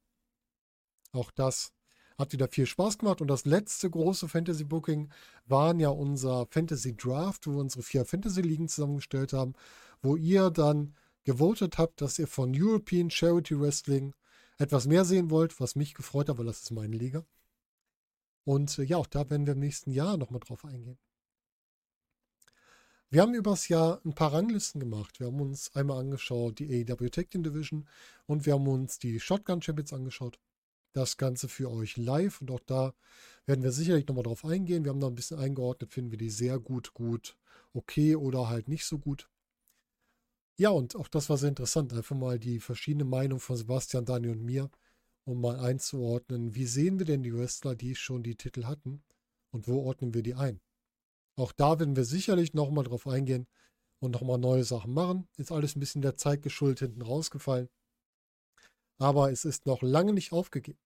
Auch 1.11 1.31
das 1.31 1.73
hat 2.17 2.31
wieder 2.33 2.47
viel 2.47 2.65
Spaß 2.65 2.99
gemacht. 2.99 3.21
Und 3.21 3.27
das 3.27 3.45
letzte 3.45 3.89
große 3.89 4.27
Fantasy-Booking 4.29 5.11
waren 5.47 5.79
ja 5.79 5.89
unser 5.89 6.45
Fantasy 6.47 6.95
Draft, 6.95 7.47
wo 7.47 7.51
wir 7.53 7.61
unsere 7.61 7.83
vier 7.83 8.05
Fantasy-Ligen 8.05 8.67
zusammengestellt 8.67 9.33
haben, 9.33 9.53
wo 10.01 10.15
ihr 10.15 10.51
dann 10.51 10.95
gewotet 11.23 11.77
habt, 11.77 12.01
dass 12.01 12.19
ihr 12.19 12.27
von 12.27 12.53
European 12.55 13.09
Charity 13.09 13.59
Wrestling 13.59 14.13
etwas 14.57 14.87
mehr 14.87 15.05
sehen 15.05 15.29
wollt, 15.29 15.59
was 15.59 15.75
mich 15.75 15.93
gefreut 15.93 16.29
hat, 16.29 16.37
weil 16.37 16.45
das 16.45 16.61
ist 16.61 16.71
meine 16.71 16.95
Liga. 16.95 17.25
Und 18.43 18.77
äh, 18.79 18.83
ja, 18.83 18.97
auch 18.97 19.07
da 19.07 19.29
werden 19.29 19.45
wir 19.45 19.53
im 19.53 19.59
nächsten 19.59 19.91
Jahr 19.91 20.17
nochmal 20.17 20.39
drauf 20.39 20.65
eingehen. 20.65 20.97
Wir 23.09 23.21
haben 23.23 23.33
übers 23.33 23.67
Jahr 23.67 23.99
ein 24.05 24.15
paar 24.15 24.33
Ranglisten 24.33 24.79
gemacht. 24.79 25.19
Wir 25.19 25.27
haben 25.27 25.41
uns 25.41 25.75
einmal 25.75 25.99
angeschaut 25.99 26.59
die 26.59 26.85
AEW 26.89 27.09
Tag 27.09 27.29
Team 27.29 27.43
Division 27.43 27.85
und 28.25 28.45
wir 28.45 28.53
haben 28.53 28.67
uns 28.67 28.99
die 28.99 29.19
Shotgun 29.19 29.61
Champions 29.61 29.91
angeschaut. 29.91 30.39
Das 30.93 31.17
Ganze 31.17 31.49
für 31.49 31.69
euch 31.69 31.97
live 31.97 32.39
und 32.39 32.51
auch 32.51 32.61
da 32.65 32.93
werden 33.45 33.63
wir 33.63 33.73
sicherlich 33.73 34.07
nochmal 34.07 34.23
drauf 34.23 34.45
eingehen. 34.45 34.85
Wir 34.85 34.91
haben 34.91 35.01
da 35.01 35.07
ein 35.07 35.15
bisschen 35.15 35.39
eingeordnet, 35.39 35.91
finden 35.91 36.11
wir 36.11 36.17
die 36.17 36.29
sehr 36.29 36.57
gut, 36.59 36.93
gut, 36.93 37.35
okay 37.73 38.15
oder 38.15 38.47
halt 38.47 38.69
nicht 38.69 38.85
so 38.85 38.97
gut. 38.97 39.29
Ja, 40.57 40.69
und 40.69 40.95
auch 40.95 41.07
das 41.07 41.29
war 41.29 41.37
sehr 41.37 41.49
interessant. 41.49 41.93
Einfach 41.93 42.15
mal 42.15 42.39
die 42.39 42.59
verschiedene 42.59 43.05
Meinung 43.05 43.39
von 43.39 43.55
Sebastian, 43.57 44.05
Daniel 44.05 44.33
und 44.33 44.43
mir, 44.43 44.69
um 45.25 45.41
mal 45.41 45.59
einzuordnen, 45.59 46.55
wie 46.55 46.65
sehen 46.65 46.99
wir 46.99 47.05
denn 47.05 47.23
die 47.23 47.33
Wrestler, 47.33 47.75
die 47.75 47.95
schon 47.95 48.23
die 48.23 48.35
Titel 48.35 48.65
hatten 48.65 49.03
und 49.51 49.67
wo 49.67 49.81
ordnen 49.83 50.13
wir 50.13 50.23
die 50.23 50.35
ein. 50.35 50.59
Auch 51.35 51.51
da 51.51 51.79
werden 51.79 51.95
wir 51.95 52.05
sicherlich 52.05 52.53
nochmal 52.53 52.83
drauf 52.83 53.07
eingehen 53.07 53.47
und 53.99 54.11
nochmal 54.11 54.37
neue 54.37 54.63
Sachen 54.63 54.93
machen. 54.93 55.27
Ist 55.37 55.51
alles 55.51 55.75
ein 55.75 55.79
bisschen 55.79 56.01
der 56.01 56.17
Zeit 56.17 56.41
geschuldet 56.41 56.79
hinten 56.79 57.01
rausgefallen. 57.01 57.69
Aber 58.99 59.31
es 59.31 59.45
ist 59.45 59.65
noch 59.65 59.81
lange 59.81 60.13
nicht 60.13 60.31
aufgegeben. 60.31 60.77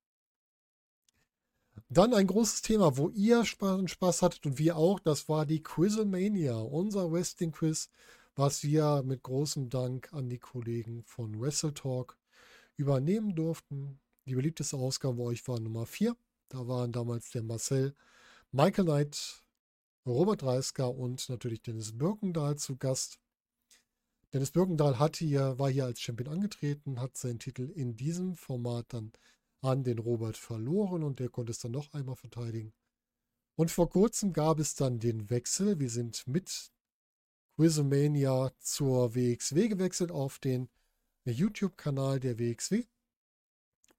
Dann 1.89 2.13
ein 2.13 2.27
großes 2.27 2.61
Thema, 2.61 2.95
wo 2.97 3.09
ihr 3.09 3.43
Spaß 3.43 4.21
hattet 4.21 4.45
und 4.45 4.57
wir 4.57 4.77
auch, 4.77 4.99
das 4.99 5.27
war 5.27 5.45
die 5.45 5.61
Quizlemania, 5.61 6.55
unser 6.57 7.11
Wrestling-Quiz 7.11 7.89
was 8.35 8.63
wir 8.63 9.03
mit 9.03 9.23
großem 9.23 9.69
Dank 9.69 10.11
an 10.13 10.29
die 10.29 10.39
Kollegen 10.39 11.03
von 11.03 11.39
Wrestle 11.39 11.73
Talk 11.73 12.17
übernehmen 12.75 13.35
durften. 13.35 13.99
Die 14.25 14.35
beliebteste 14.35 14.77
Ausgabe 14.77 15.15
bei 15.15 15.23
euch 15.23 15.47
war 15.47 15.59
Nummer 15.59 15.85
4. 15.85 16.15
Da 16.49 16.67
waren 16.67 16.91
damals 16.91 17.29
der 17.31 17.43
Marcel, 17.43 17.95
Michael 18.51 18.85
Knight, 18.85 19.43
Robert 20.05 20.43
Reisker 20.43 20.93
und 20.93 21.27
natürlich 21.29 21.61
Dennis 21.61 21.97
Birkendahl 21.97 22.57
zu 22.57 22.77
Gast. 22.77 23.19
Dennis 24.33 24.51
Birkendahl 24.51 24.99
hat 24.99 25.15
hier, 25.15 25.57
war 25.57 25.69
hier 25.69 25.85
als 25.85 26.01
Champion 26.01 26.33
angetreten, 26.33 26.99
hat 26.99 27.17
seinen 27.17 27.39
Titel 27.39 27.71
in 27.73 27.95
diesem 27.95 28.35
Format 28.35 28.87
dann 28.89 29.13
an 29.61 29.83
den 29.83 29.97
Robert 29.97 30.37
verloren 30.37 31.03
und 31.03 31.19
der 31.19 31.29
konnte 31.29 31.51
es 31.51 31.59
dann 31.59 31.71
noch 31.71 31.93
einmal 31.93 32.15
verteidigen. 32.15 32.73
Und 33.55 33.71
vor 33.71 33.89
kurzem 33.89 34.33
gab 34.33 34.59
es 34.59 34.75
dann 34.75 34.99
den 34.99 35.29
Wechsel. 35.29 35.79
Wir 35.79 35.89
sind 35.89 36.27
mit 36.27 36.71
Quizomania 37.55 38.51
zur 38.59 39.15
WXW 39.15 39.69
gewechselt 39.69 40.11
auf 40.11 40.39
den 40.39 40.69
YouTube-Kanal 41.23 42.19
der 42.19 42.37
WXW. 42.37 42.83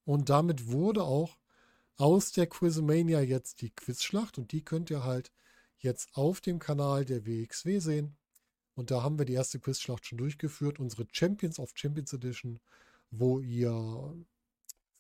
Und 0.04 0.28
damit 0.28 0.68
wurde 0.68 1.02
auch 1.02 1.38
aus 1.96 2.32
der 2.32 2.46
Quizomania 2.46 3.20
jetzt 3.20 3.62
die 3.62 3.70
Quizschlacht 3.70 4.38
und 4.38 4.52
die 4.52 4.62
könnt 4.62 4.90
ihr 4.90 5.04
halt 5.04 5.32
jetzt 5.78 6.16
auf 6.16 6.40
dem 6.40 6.58
Kanal 6.58 7.04
der 7.04 7.26
WXW 7.26 7.78
sehen. 7.78 8.16
Und 8.74 8.90
da 8.90 9.02
haben 9.02 9.18
wir 9.18 9.24
die 9.24 9.32
erste 9.32 9.58
Quizschlacht 9.58 10.04
schon 10.04 10.18
durchgeführt, 10.18 10.78
unsere 10.78 11.06
Champions 11.10 11.58
of 11.58 11.72
Champions 11.74 12.12
Edition, 12.12 12.60
wo 13.10 13.40
ihr 13.40 14.14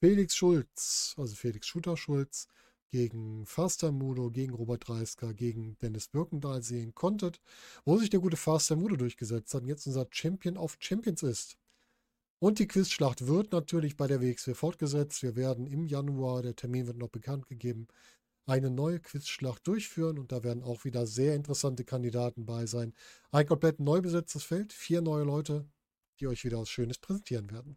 Felix 0.00 0.34
Schulz, 0.34 1.14
also 1.18 1.34
Felix 1.34 1.66
Schutter 1.66 1.96
Schulz, 1.96 2.48
gegen 2.90 3.46
Faster 3.46 3.92
Mudo, 3.92 4.30
gegen 4.30 4.54
Robert 4.54 4.88
Dreisker, 4.88 5.34
gegen 5.34 5.76
Dennis 5.78 6.08
Birkendahl 6.08 6.62
sehen 6.62 6.94
konntet, 6.94 7.40
wo 7.84 7.96
sich 7.98 8.10
der 8.10 8.20
gute 8.20 8.36
Faster 8.36 8.76
Mudo 8.76 8.96
durchgesetzt 8.96 9.54
hat 9.54 9.62
und 9.62 9.68
jetzt 9.68 9.86
unser 9.86 10.06
Champion 10.10 10.56
of 10.56 10.76
Champions 10.80 11.22
ist. 11.22 11.58
Und 12.38 12.58
die 12.58 12.68
Quizschlacht 12.68 13.26
wird 13.26 13.52
natürlich 13.52 13.96
bei 13.96 14.06
der 14.06 14.20
WXW 14.20 14.54
fortgesetzt. 14.54 15.22
Wir 15.22 15.36
werden 15.36 15.66
im 15.66 15.86
Januar, 15.86 16.42
der 16.42 16.54
Termin 16.54 16.86
wird 16.86 16.98
noch 16.98 17.08
bekannt 17.08 17.46
gegeben, 17.46 17.88
eine 18.46 18.70
neue 18.70 19.00
Quizschlacht 19.00 19.66
durchführen 19.66 20.18
und 20.18 20.32
da 20.32 20.44
werden 20.44 20.62
auch 20.62 20.84
wieder 20.84 21.06
sehr 21.06 21.34
interessante 21.34 21.84
Kandidaten 21.84 22.46
bei 22.46 22.66
sein. 22.66 22.94
Ein 23.32 23.46
komplett 23.46 23.80
neu 23.80 24.00
besetztes 24.00 24.44
Feld, 24.44 24.72
vier 24.72 25.00
neue 25.00 25.24
Leute, 25.24 25.68
die 26.20 26.28
euch 26.28 26.44
wieder 26.44 26.58
was 26.58 26.68
Schönes 26.68 26.98
präsentieren 26.98 27.50
werden. 27.50 27.76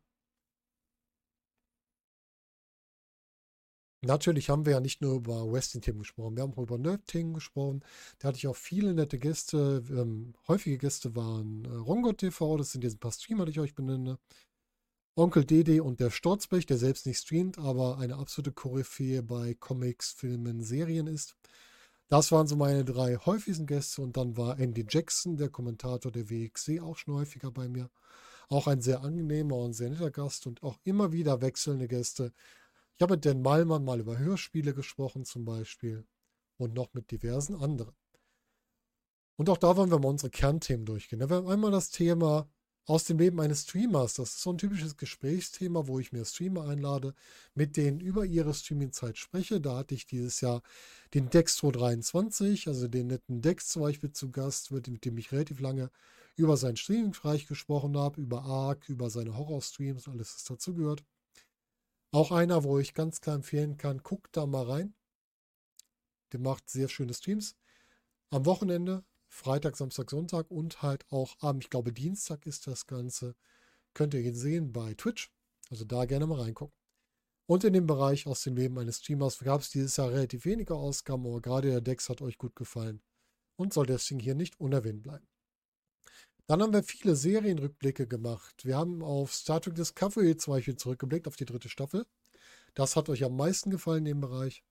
Natürlich 4.02 4.50
haben 4.50 4.66
wir 4.66 4.74
ja 4.74 4.80
nicht 4.80 5.02
nur 5.02 5.16
über 5.16 5.52
Wrestling-Themen 5.52 6.00
gesprochen, 6.00 6.38
wir 6.38 6.44
haben 6.44 6.54
auch 6.54 6.64
über 6.64 6.78
Nerd-Themen 6.78 7.34
gesprochen. 7.34 7.84
Da 8.20 8.30
hatte 8.30 8.38
ich 8.38 8.48
auch 8.48 8.56
viele 8.56 8.94
nette 8.94 9.20
Gäste. 9.20 9.84
Ähm, 9.90 10.36
häufige 10.48 10.78
Gäste 10.78 11.16
waren 11.16 11.66
äh, 11.66 11.76
Rongo 11.76 12.14
TV, 12.14 12.56
das 12.58 12.72
sind 12.72 12.84
jetzt 12.86 12.96
ein 12.96 13.00
paar 13.00 13.12
Streamer, 13.12 13.46
die 13.46 13.52
ich 13.52 13.60
euch 13.60 13.76
benenne. 13.76 14.18
Onkel 15.16 15.44
Dede 15.44 15.84
und 15.84 16.00
der 16.00 16.12
Sturzbech, 16.12 16.66
der 16.66 16.78
selbst 16.78 17.06
nicht 17.06 17.20
streamt, 17.20 17.58
aber 17.58 17.98
eine 17.98 18.16
absolute 18.16 18.54
Koryphäe 18.54 19.22
bei 19.22 19.54
Comics, 19.54 20.14
Filmen, 20.14 20.62
Serien 20.64 21.08
ist. 21.08 21.36
Das 22.08 22.32
waren 22.32 22.48
so 22.48 22.56
meine 22.56 22.86
drei 22.86 23.18
häufigsten 23.18 23.68
Gäste 23.68 24.02
und 24.02 24.16
dann 24.16 24.38
war 24.38 24.60
Andy 24.60 24.86
Jackson, 24.90 25.36
der 25.36 25.50
Kommentator 25.50 26.12
der 26.12 26.30
WXC, 26.30 26.80
auch 26.80 26.98
schon 26.98 27.16
häufiger 27.16 27.52
bei 27.52 27.68
mir. 27.68 27.90
Auch 28.48 28.68
ein 28.68 28.82
sehr 28.82 29.04
angenehmer 29.04 29.58
und 29.58 29.74
sehr 29.74 29.90
netter 29.90 30.10
Gast 30.10 30.48
und 30.48 30.64
auch 30.64 30.80
immer 30.86 31.12
wieder 31.12 31.42
wechselnde 31.42 31.88
Gäste, 31.90 32.32
ich 33.00 33.02
habe 33.02 33.14
mit 33.14 33.26
Dan 33.26 33.42
Malmann 33.42 33.86
mal 33.86 34.02
über 34.02 34.18
Hörspiele 34.18 34.74
gesprochen 34.74 35.24
zum 35.24 35.46
Beispiel 35.46 36.06
und 36.58 36.74
noch 36.74 36.94
mit 36.94 37.12
diversen 37.12 37.56
anderen. 37.56 37.96
Und 39.38 39.50
auch 39.50 39.56
da 39.56 39.78
wollen 39.78 39.90
wir 39.90 40.00
mal 40.00 40.10
unsere 40.10 40.30
Kernthemen 40.30 40.86
durchgehen. 40.86 41.22
Wir 41.22 41.30
haben 41.30 41.48
einmal 41.48 41.72
das 41.72 41.92
Thema 41.92 42.50
aus 42.84 43.06
dem 43.06 43.18
Leben 43.18 43.40
eines 43.40 43.62
Streamers. 43.62 44.16
Das 44.16 44.32
ist 44.32 44.42
so 44.42 44.52
ein 44.52 44.58
typisches 44.58 44.98
Gesprächsthema, 44.98 45.88
wo 45.88 45.98
ich 46.00 46.12
mir 46.12 46.26
Streamer 46.26 46.68
einlade, 46.68 47.14
mit 47.56 47.78
denen 47.78 48.02
über 48.02 48.26
ihre 48.26 48.54
Streamingzeit 48.54 49.18
spreche. 49.18 49.62
Da 49.62 49.78
hatte 49.78 49.96
ich 49.96 50.06
dieses 50.06 50.42
Jahr 50.42 50.62
den 51.14 51.30
Dextro 51.30 51.72
23, 51.72 52.68
also 52.68 52.90
den 52.90 53.08
netten 53.08 53.42
Dex 53.42 53.70
zum 53.70 53.84
Beispiel 53.84 54.12
zu 54.12 54.30
Gast, 54.30 54.72
mit 54.72 55.06
dem 55.06 55.18
ich 55.18 55.32
relativ 55.32 55.62
lange 55.62 55.90
über 56.36 56.58
sein 56.58 56.76
Streaming-Bereich 56.76 57.48
gesprochen 57.48 57.96
habe, 57.98 58.20
über 58.20 58.44
Arc, 58.44 58.90
über 58.90 59.10
seine 59.10 59.38
Horror-Streams, 59.38 60.10
alles, 60.10 60.36
was 60.36 60.44
dazu 60.44 60.74
gehört. 60.74 61.06
Auch 62.12 62.32
einer, 62.32 62.64
wo 62.64 62.80
ich 62.80 62.94
ganz 62.94 63.22
klar 63.22 63.36
empfehlen 63.36 63.78
kann, 63.78 64.00
guckt 64.00 64.36
da 64.36 64.46
mal 64.46 64.64
rein. 64.66 64.96
Der 66.32 66.40
macht 66.40 66.70
sehr 66.70 66.90
schöne 66.90 67.14
Streams. 67.14 67.56
Am 68.32 68.46
Wochenende, 68.46 69.04
Freitag, 69.28 69.78
Samstag, 69.78 70.10
Sonntag 70.10 70.50
und 70.50 70.82
halt 70.82 71.06
auch 71.12 71.36
am, 71.40 71.60
ich 71.60 71.70
glaube, 71.70 71.94
Dienstag 71.94 72.46
ist 72.48 72.66
das 72.68 72.88
Ganze. 72.88 73.36
Könnt 73.94 74.14
ihr 74.14 74.22
ihn 74.22 74.36
sehen 74.36 74.72
bei 74.72 74.94
Twitch. 74.96 75.32
Also 75.70 75.86
da 75.86 76.06
gerne 76.06 76.26
mal 76.26 76.42
reingucken. 76.42 76.76
Und 77.46 77.64
in 77.64 77.74
dem 77.74 77.88
Bereich 77.88 78.28
aus 78.28 78.44
dem 78.44 78.56
Leben 78.56 78.78
eines 78.78 79.00
Streamers 79.00 79.40
gab 79.40 79.62
es 79.62 79.72
dieses 79.72 79.98
Jahr 79.98 80.12
relativ 80.12 80.46
wenige 80.46 80.76
Ausgaben, 80.76 81.26
aber 81.26 81.42
gerade 81.42 81.70
der 81.70 81.82
Dex 81.82 82.10
hat 82.10 82.22
euch 82.22 82.38
gut 82.38 82.56
gefallen 82.56 83.02
und 83.56 83.74
soll 83.74 83.88
deswegen 83.88 84.20
hier 84.20 84.36
nicht 84.36 84.60
unerwähnt 84.60 85.02
bleiben. 85.02 85.28
Dann 86.50 86.64
haben 86.64 86.74
wir 86.74 86.82
viele 86.82 87.16
Serienrückblicke 87.16 88.08
gemacht. 88.08 88.66
Wir 88.66 88.76
haben 88.76 89.04
auf 89.04 89.32
Star 89.36 89.62
Trek 89.62 89.76
Discovery 89.76 90.36
zum 90.36 90.56
Beispiel 90.56 90.76
zurückgeblickt, 90.76 91.28
auf 91.28 91.36
die 91.36 91.46
dritte 91.46 91.70
Staffel. 91.70 92.08
Das 92.74 92.96
hat 92.96 93.08
euch 93.08 93.24
am 93.24 93.38
meisten 93.38 93.70
gefallen 93.70 94.00
in 94.00 94.06
dem 94.06 94.22
Bereich. 94.22 94.64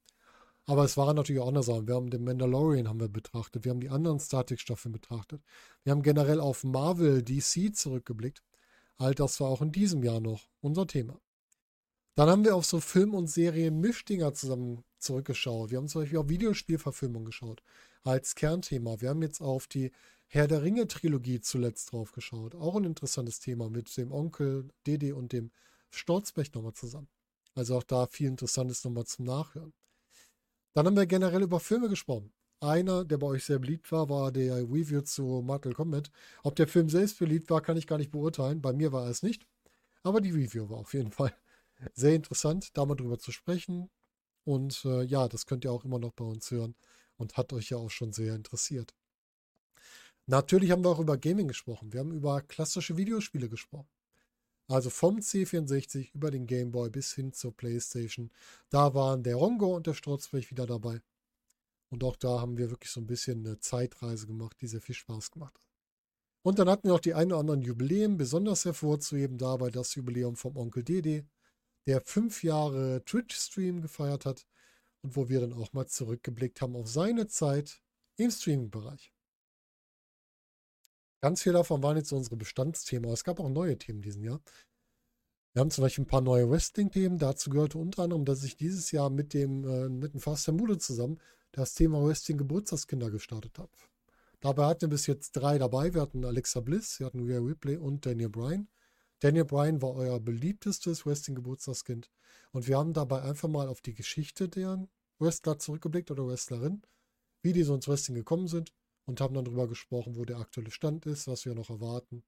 Aber 0.67 0.83
es 0.83 0.97
waren 0.97 1.15
natürlich 1.15 1.41
auch 1.41 1.47
andere 1.47 1.63
Sachen. 1.63 1.87
Wir 1.87 1.95
haben 1.95 2.11
den 2.11 2.25
Mandalorian 2.25 2.89
haben 2.89 2.99
wir 2.99 3.09
betrachtet. 3.09 3.65
Wir 3.65 3.71
haben 3.71 3.79
die 3.79 3.91
anderen 3.91 4.19
Star 4.19 4.45
Trek 4.45 4.59
Staffeln 4.59 4.91
betrachtet. 4.91 5.41
Wir 5.85 5.93
haben 5.93 6.03
generell 6.03 6.41
auf 6.41 6.65
Marvel, 6.65 7.23
DC 7.23 7.77
zurückgeblickt. 7.77 8.43
All 8.97 9.15
das 9.15 9.39
war 9.39 9.49
auch 9.49 9.63
in 9.63 9.71
diesem 9.71 10.03
Jahr 10.03 10.19
noch 10.19 10.49
unser 10.61 10.89
Thema. 10.89 11.21
Dann 12.17 12.29
haben 12.29 12.45
wir 12.45 12.57
auf 12.57 12.67
so 12.67 12.81
Film- 12.81 13.15
und 13.15 13.29
Serien-Mischdinger 13.29 14.35
zusammen 14.35 14.83
zurückgeschaut. 14.99 15.71
Wir 15.71 15.79
haben 15.79 15.87
zum 15.87 16.03
Beispiel 16.03 16.19
auf 16.19 16.29
Videospielverfilmung 16.29 17.25
geschaut 17.25 17.63
als 18.03 18.35
Kernthema. 18.35 19.01
Wir 19.01 19.11
haben 19.11 19.23
jetzt 19.23 19.41
auf 19.41 19.69
die 19.69 19.93
Herr 20.31 20.47
der 20.47 20.63
Ringe-Trilogie 20.63 21.41
zuletzt 21.41 21.91
drauf 21.91 22.13
geschaut. 22.13 22.55
Auch 22.55 22.77
ein 22.77 22.85
interessantes 22.85 23.41
Thema 23.41 23.71
mit 23.71 23.97
dem 23.97 24.13
Onkel 24.13 24.69
Dede 24.87 25.17
und 25.17 25.33
dem 25.33 25.51
Storzbech 25.91 26.53
nochmal 26.53 26.75
zusammen. 26.75 27.09
Also 27.55 27.79
auch 27.79 27.83
da 27.83 28.07
viel 28.07 28.29
Interessantes 28.29 28.85
nochmal 28.85 29.07
zum 29.07 29.25
Nachhören. 29.25 29.73
Dann 30.75 30.87
haben 30.87 30.97
wir 30.97 31.07
generell 31.07 31.43
über 31.43 31.61
Filme 31.61 31.89
gesprochen. 31.89 32.31
Einer, 32.61 33.07
der 33.07 33.17
bei 33.17 33.27
euch 33.27 33.45
sehr 33.45 33.59
beliebt 33.59 33.91
war, 33.91 34.11
war 34.11 34.31
der 34.31 34.57
Review 34.57 35.01
zu 35.01 35.23
Mortal 35.23 35.73
Kombat. 35.73 36.11
Ob 36.43 36.57
der 36.57 36.69
Film 36.69 36.91
selbst 36.91 37.19
beliebt 37.19 37.49
war, 37.49 37.63
kann 37.63 37.79
ich 37.79 37.87
gar 37.87 37.97
nicht 37.97 38.11
beurteilen. 38.11 38.61
Bei 38.61 38.75
mir 38.75 38.93
war 38.93 39.05
er 39.05 39.11
es 39.11 39.23
nicht. 39.23 39.47
Aber 40.03 40.21
die 40.21 40.33
Review 40.33 40.69
war 40.69 40.77
auf 40.77 40.93
jeden 40.93 41.11
Fall 41.11 41.35
sehr 41.95 42.15
interessant, 42.15 42.77
da 42.77 42.85
mal 42.85 42.97
drüber 42.97 43.19
zu 43.19 43.33
sprechen. 43.33 43.89
Und 44.45 44.85
äh, 44.85 45.05
ja, 45.05 45.27
das 45.27 45.47
könnt 45.47 45.65
ihr 45.65 45.73
auch 45.73 45.87
immer 45.87 45.99
noch 45.99 46.13
bei 46.13 46.25
uns 46.25 46.51
hören 46.51 46.75
und 47.17 47.39
hat 47.39 47.55
euch 47.55 47.71
ja 47.71 47.79
auch 47.79 47.91
schon 47.91 48.13
sehr 48.13 48.35
interessiert. 48.35 48.95
Natürlich 50.31 50.71
haben 50.71 50.85
wir 50.85 50.91
auch 50.91 50.99
über 50.99 51.17
Gaming 51.17 51.49
gesprochen. 51.49 51.91
Wir 51.91 52.01
haben 52.01 52.13
über 52.13 52.43
klassische 52.43 52.99
Videospiele 52.99 53.49
gesprochen. 53.49 53.89
Also 54.67 54.91
vom 54.91 55.21
C64 55.21 56.13
über 56.13 56.31
den 56.31 56.47
Game 56.47 56.71
Boy 56.71 56.91
bis 56.91 57.15
hin 57.15 57.33
zur 57.33 57.57
PlayStation. 57.57 58.31
Da 58.69 58.93
waren 58.93 59.23
der 59.23 59.37
Rongo 59.37 59.75
und 59.75 59.87
der 59.87 59.95
Sturzblech 59.95 60.51
wieder 60.51 60.67
dabei. 60.67 61.01
Und 61.89 62.05
auch 62.05 62.15
da 62.15 62.43
haben 62.43 62.59
wir 62.59 62.69
wirklich 62.69 62.91
so 62.91 63.01
ein 63.01 63.07
bisschen 63.07 63.47
eine 63.47 63.59
Zeitreise 63.61 64.27
gemacht, 64.27 64.59
die 64.61 64.67
sehr 64.67 64.83
viel 64.83 64.95
Spaß 64.95 65.31
gemacht 65.31 65.55
hat. 65.55 65.65
Und 66.43 66.59
dann 66.59 66.69
hatten 66.69 66.89
wir 66.89 66.95
auch 66.95 67.01
die 67.01 67.15
ein 67.15 67.29
oder 67.29 67.41
anderen 67.41 67.63
Jubiläen, 67.63 68.19
besonders 68.19 68.67
hervorzuheben 68.67 69.39
dabei 69.39 69.71
das 69.71 69.95
Jubiläum 69.95 70.37
vom 70.37 70.59
Onkel 70.59 70.85
Dede, 70.85 71.27
der 71.87 72.03
fünf 72.03 72.43
Jahre 72.43 73.03
Twitch-Stream 73.07 73.81
gefeiert 73.81 74.27
hat 74.27 74.47
und 75.01 75.17
wo 75.17 75.31
wir 75.31 75.41
dann 75.41 75.55
auch 75.55 75.73
mal 75.73 75.87
zurückgeblickt 75.87 76.61
haben 76.61 76.77
auf 76.77 76.87
seine 76.87 77.29
Zeit 77.29 77.83
im 78.17 78.31
Streaming-Bereich. 78.31 79.15
Ganz 81.21 81.43
viele 81.43 81.55
davon 81.55 81.83
waren 81.83 81.97
jetzt 81.97 82.13
unsere 82.13 82.37
Bestandsthemen, 82.37 83.07
aber 83.07 83.15
es 83.15 83.25
gab 83.25 83.41
auch 83.41 83.49
neue 83.49 83.77
Themen 83.77 84.03
diesen 84.03 84.23
Jahr. 84.23 84.41
Wir 85.53 85.61
haben 85.61 85.71
zum 85.71 85.83
Beispiel 85.83 86.05
ein 86.05 86.09
paar 86.09 86.21
neue 86.21 86.49
Wrestling-Themen. 86.49 87.19
Dazu 87.19 87.51
gehörte 87.51 87.79
unter 87.79 88.05
anderem, 88.05 88.25
dass 88.25 88.45
ich 88.45 88.57
dieses 88.57 88.93
Jahr 88.93 89.11
mit 89.11 89.35
dem, 89.35 89.65
äh, 89.65 90.09
dem 90.09 90.21
Faster 90.21 90.53
Mude 90.53 90.79
zusammen 90.79 91.19
das 91.51 91.75
Thema 91.75 92.05
Wrestling 92.05 92.39
Geburtstagskinder 92.39 93.11
gestartet 93.11 93.59
habe. 93.59 93.71
Dabei 94.41 94.67
hatten 94.67 94.83
wir 94.83 94.89
bis 94.91 95.09
jetzt 95.09 95.33
drei 95.33 95.59
dabei. 95.59 95.95
Wir 95.95 96.03
hatten 96.03 96.25
Alexa 96.25 96.61
Bliss, 96.61 97.01
wir 97.01 97.07
hatten 97.07 97.27
Rhea 97.27 97.41
Ripley 97.41 97.77
und 97.77 98.07
Daniel 98.07 98.29
Bryan. 98.29 98.69
Daniel 99.19 99.47
Bryan 99.47 99.83
war 99.83 99.95
euer 99.97 100.21
beliebtestes 100.21 101.05
Wrestling-Geburtstagskind. 101.05 102.09
Und 102.53 102.69
wir 102.69 102.79
haben 102.79 102.93
dabei 102.93 103.23
einfach 103.23 103.49
mal 103.49 103.67
auf 103.67 103.81
die 103.81 103.95
Geschichte 103.95 104.49
der 104.49 104.87
Wrestler 105.19 105.59
zurückgeblickt 105.59 106.13
oder 106.13 106.25
Wrestlerin, 106.29 106.83
wie 107.43 107.53
die 107.53 107.65
so 107.65 107.75
ins 107.75 107.89
Wrestling 107.89 108.15
gekommen 108.15 108.47
sind 108.47 108.73
und 109.09 109.23
haben 109.23 109.35
dann 109.35 109.47
darüber 109.47 109.67
gesprochen, 109.67 110.17
wo 110.17 110.25
der 110.27 110.37
aktuelle 110.37 110.71
Stand 110.71 111.07
ist, 111.07 111.27
was 111.27 111.47
wir 111.47 111.55
noch 111.55 111.71
erwarten. 111.71 112.23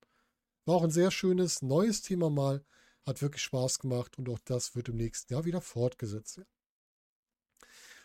War 0.65 0.77
auch 0.77 0.83
ein 0.83 0.91
sehr 0.91 1.11
schönes, 1.11 1.61
neues 1.61 2.01
Thema 2.01 2.31
mal. 2.31 2.65
Hat 3.07 3.21
wirklich 3.21 3.43
Spaß 3.43 3.79
gemacht 3.81 4.19
und 4.19 4.29
auch 4.31 4.39
das 4.41 4.75
wird 4.75 4.89
im 4.89 4.97
nächsten 4.97 5.33
Jahr 5.33 5.45
wieder 5.45 5.61
fortgesetzt 5.61 6.39
werden. 6.39 6.49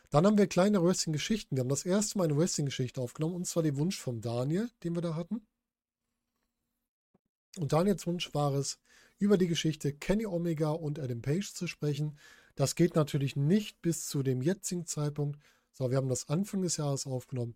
Dann 0.09 0.25
haben 0.25 0.37
wir 0.37 0.47
kleine 0.47 0.83
Wrestling-Geschichten. 0.83 1.55
Wir 1.55 1.61
haben 1.61 1.69
das 1.69 1.85
erste 1.85 2.17
Mal 2.17 2.25
eine 2.25 2.37
Wrestling-Geschichte 2.37 2.99
aufgenommen 2.99 3.35
und 3.35 3.47
zwar 3.47 3.63
den 3.63 3.77
Wunsch 3.77 3.97
vom 3.97 4.19
Daniel, 4.19 4.69
den 4.83 4.93
wir 4.93 5.01
da 5.01 5.15
hatten. 5.15 5.47
Und 7.57 7.71
Daniels 7.71 8.05
Wunsch 8.05 8.33
war 8.33 8.53
es, 8.53 8.77
über 9.17 9.37
die 9.37 9.47
Geschichte 9.47 9.93
Kenny 9.93 10.25
Omega 10.25 10.71
und 10.71 10.99
Adam 10.99 11.21
Page 11.21 11.53
zu 11.53 11.67
sprechen. 11.67 12.19
Das 12.55 12.75
geht 12.75 12.95
natürlich 12.95 13.37
nicht 13.37 13.81
bis 13.81 14.07
zu 14.07 14.21
dem 14.21 14.41
jetzigen 14.41 14.85
Zeitpunkt, 14.85 15.39
sondern 15.71 15.91
wir 15.91 15.97
haben 15.97 16.09
das 16.09 16.27
Anfang 16.27 16.61
des 16.61 16.75
Jahres 16.75 17.07
aufgenommen. 17.07 17.55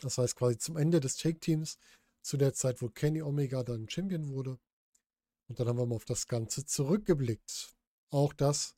Das 0.00 0.18
heißt 0.18 0.36
quasi 0.36 0.58
zum 0.58 0.76
Ende 0.76 1.00
des 1.00 1.16
Take-Teams, 1.16 1.78
zu 2.22 2.36
der 2.36 2.52
Zeit, 2.52 2.82
wo 2.82 2.88
Kenny 2.88 3.22
Omega 3.22 3.62
dann 3.62 3.88
Champion 3.88 4.28
wurde. 4.28 4.58
Und 5.48 5.58
dann 5.58 5.68
haben 5.68 5.78
wir 5.78 5.86
mal 5.86 5.96
auf 5.96 6.04
das 6.04 6.26
Ganze 6.26 6.64
zurückgeblickt. 6.66 7.74
Auch 8.10 8.32
das 8.32 8.76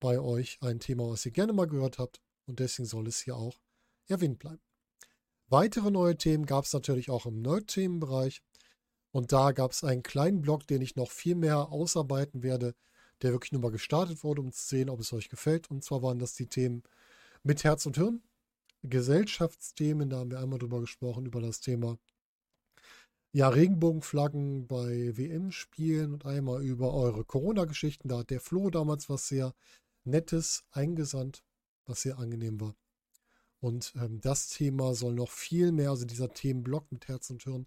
bei 0.00 0.18
euch 0.18 0.58
ein 0.62 0.80
Thema, 0.80 1.10
was 1.10 1.26
ihr 1.26 1.32
gerne 1.32 1.52
mal 1.52 1.66
gehört 1.66 1.98
habt. 1.98 2.20
Und 2.46 2.60
deswegen 2.60 2.86
soll 2.86 3.06
es 3.06 3.20
hier 3.20 3.36
auch 3.36 3.58
erwähnt 4.06 4.38
bleiben. 4.38 4.60
Weitere 5.48 5.90
neue 5.90 6.16
Themen 6.16 6.46
gab 6.46 6.64
es 6.64 6.72
natürlich 6.72 7.10
auch 7.10 7.26
im 7.26 7.40
Nerd-Themenbereich. 7.40 8.42
Und 9.10 9.32
da 9.32 9.52
gab 9.52 9.72
es 9.72 9.84
einen 9.84 10.02
kleinen 10.02 10.42
Blog, 10.42 10.66
den 10.66 10.82
ich 10.82 10.96
noch 10.96 11.10
viel 11.10 11.34
mehr 11.34 11.70
ausarbeiten 11.70 12.42
werde, 12.42 12.74
der 13.22 13.32
wirklich 13.32 13.52
nur 13.52 13.62
mal 13.62 13.70
gestartet 13.70 14.22
wurde, 14.22 14.42
um 14.42 14.52
zu 14.52 14.66
sehen, 14.66 14.90
ob 14.90 15.00
es 15.00 15.12
euch 15.12 15.28
gefällt. 15.28 15.70
Und 15.70 15.82
zwar 15.82 16.02
waren 16.02 16.18
das 16.18 16.34
die 16.34 16.46
Themen 16.46 16.82
mit 17.42 17.64
Herz 17.64 17.86
und 17.86 17.96
Hirn, 17.96 18.22
Gesellschaftsthemen, 18.82 20.10
da 20.10 20.18
haben 20.18 20.30
wir 20.30 20.38
einmal 20.38 20.58
drüber 20.58 20.80
gesprochen, 20.80 21.26
über 21.26 21.40
das 21.40 21.60
Thema 21.60 21.98
ja, 23.32 23.48
Regenbogenflaggen 23.48 24.66
bei 24.66 25.16
WM-Spielen 25.16 26.14
und 26.14 26.24
einmal 26.24 26.62
über 26.62 26.94
eure 26.94 27.24
Corona-Geschichten. 27.24 28.08
Da 28.08 28.18
hat 28.18 28.30
der 28.30 28.40
Flo 28.40 28.70
damals 28.70 29.08
was 29.08 29.28
sehr 29.28 29.54
Nettes 30.04 30.64
eingesandt, 30.70 31.44
was 31.86 32.02
sehr 32.02 32.18
angenehm 32.18 32.60
war. 32.60 32.74
Und 33.60 33.92
ähm, 33.96 34.20
das 34.20 34.48
Thema 34.48 34.94
soll 34.94 35.14
noch 35.14 35.30
viel 35.30 35.72
mehr, 35.72 35.90
also 35.90 36.06
dieser 36.06 36.32
Themenblock 36.32 36.90
mit 36.90 37.08
Herz 37.08 37.28
und 37.30 37.42
Hirn, 37.42 37.66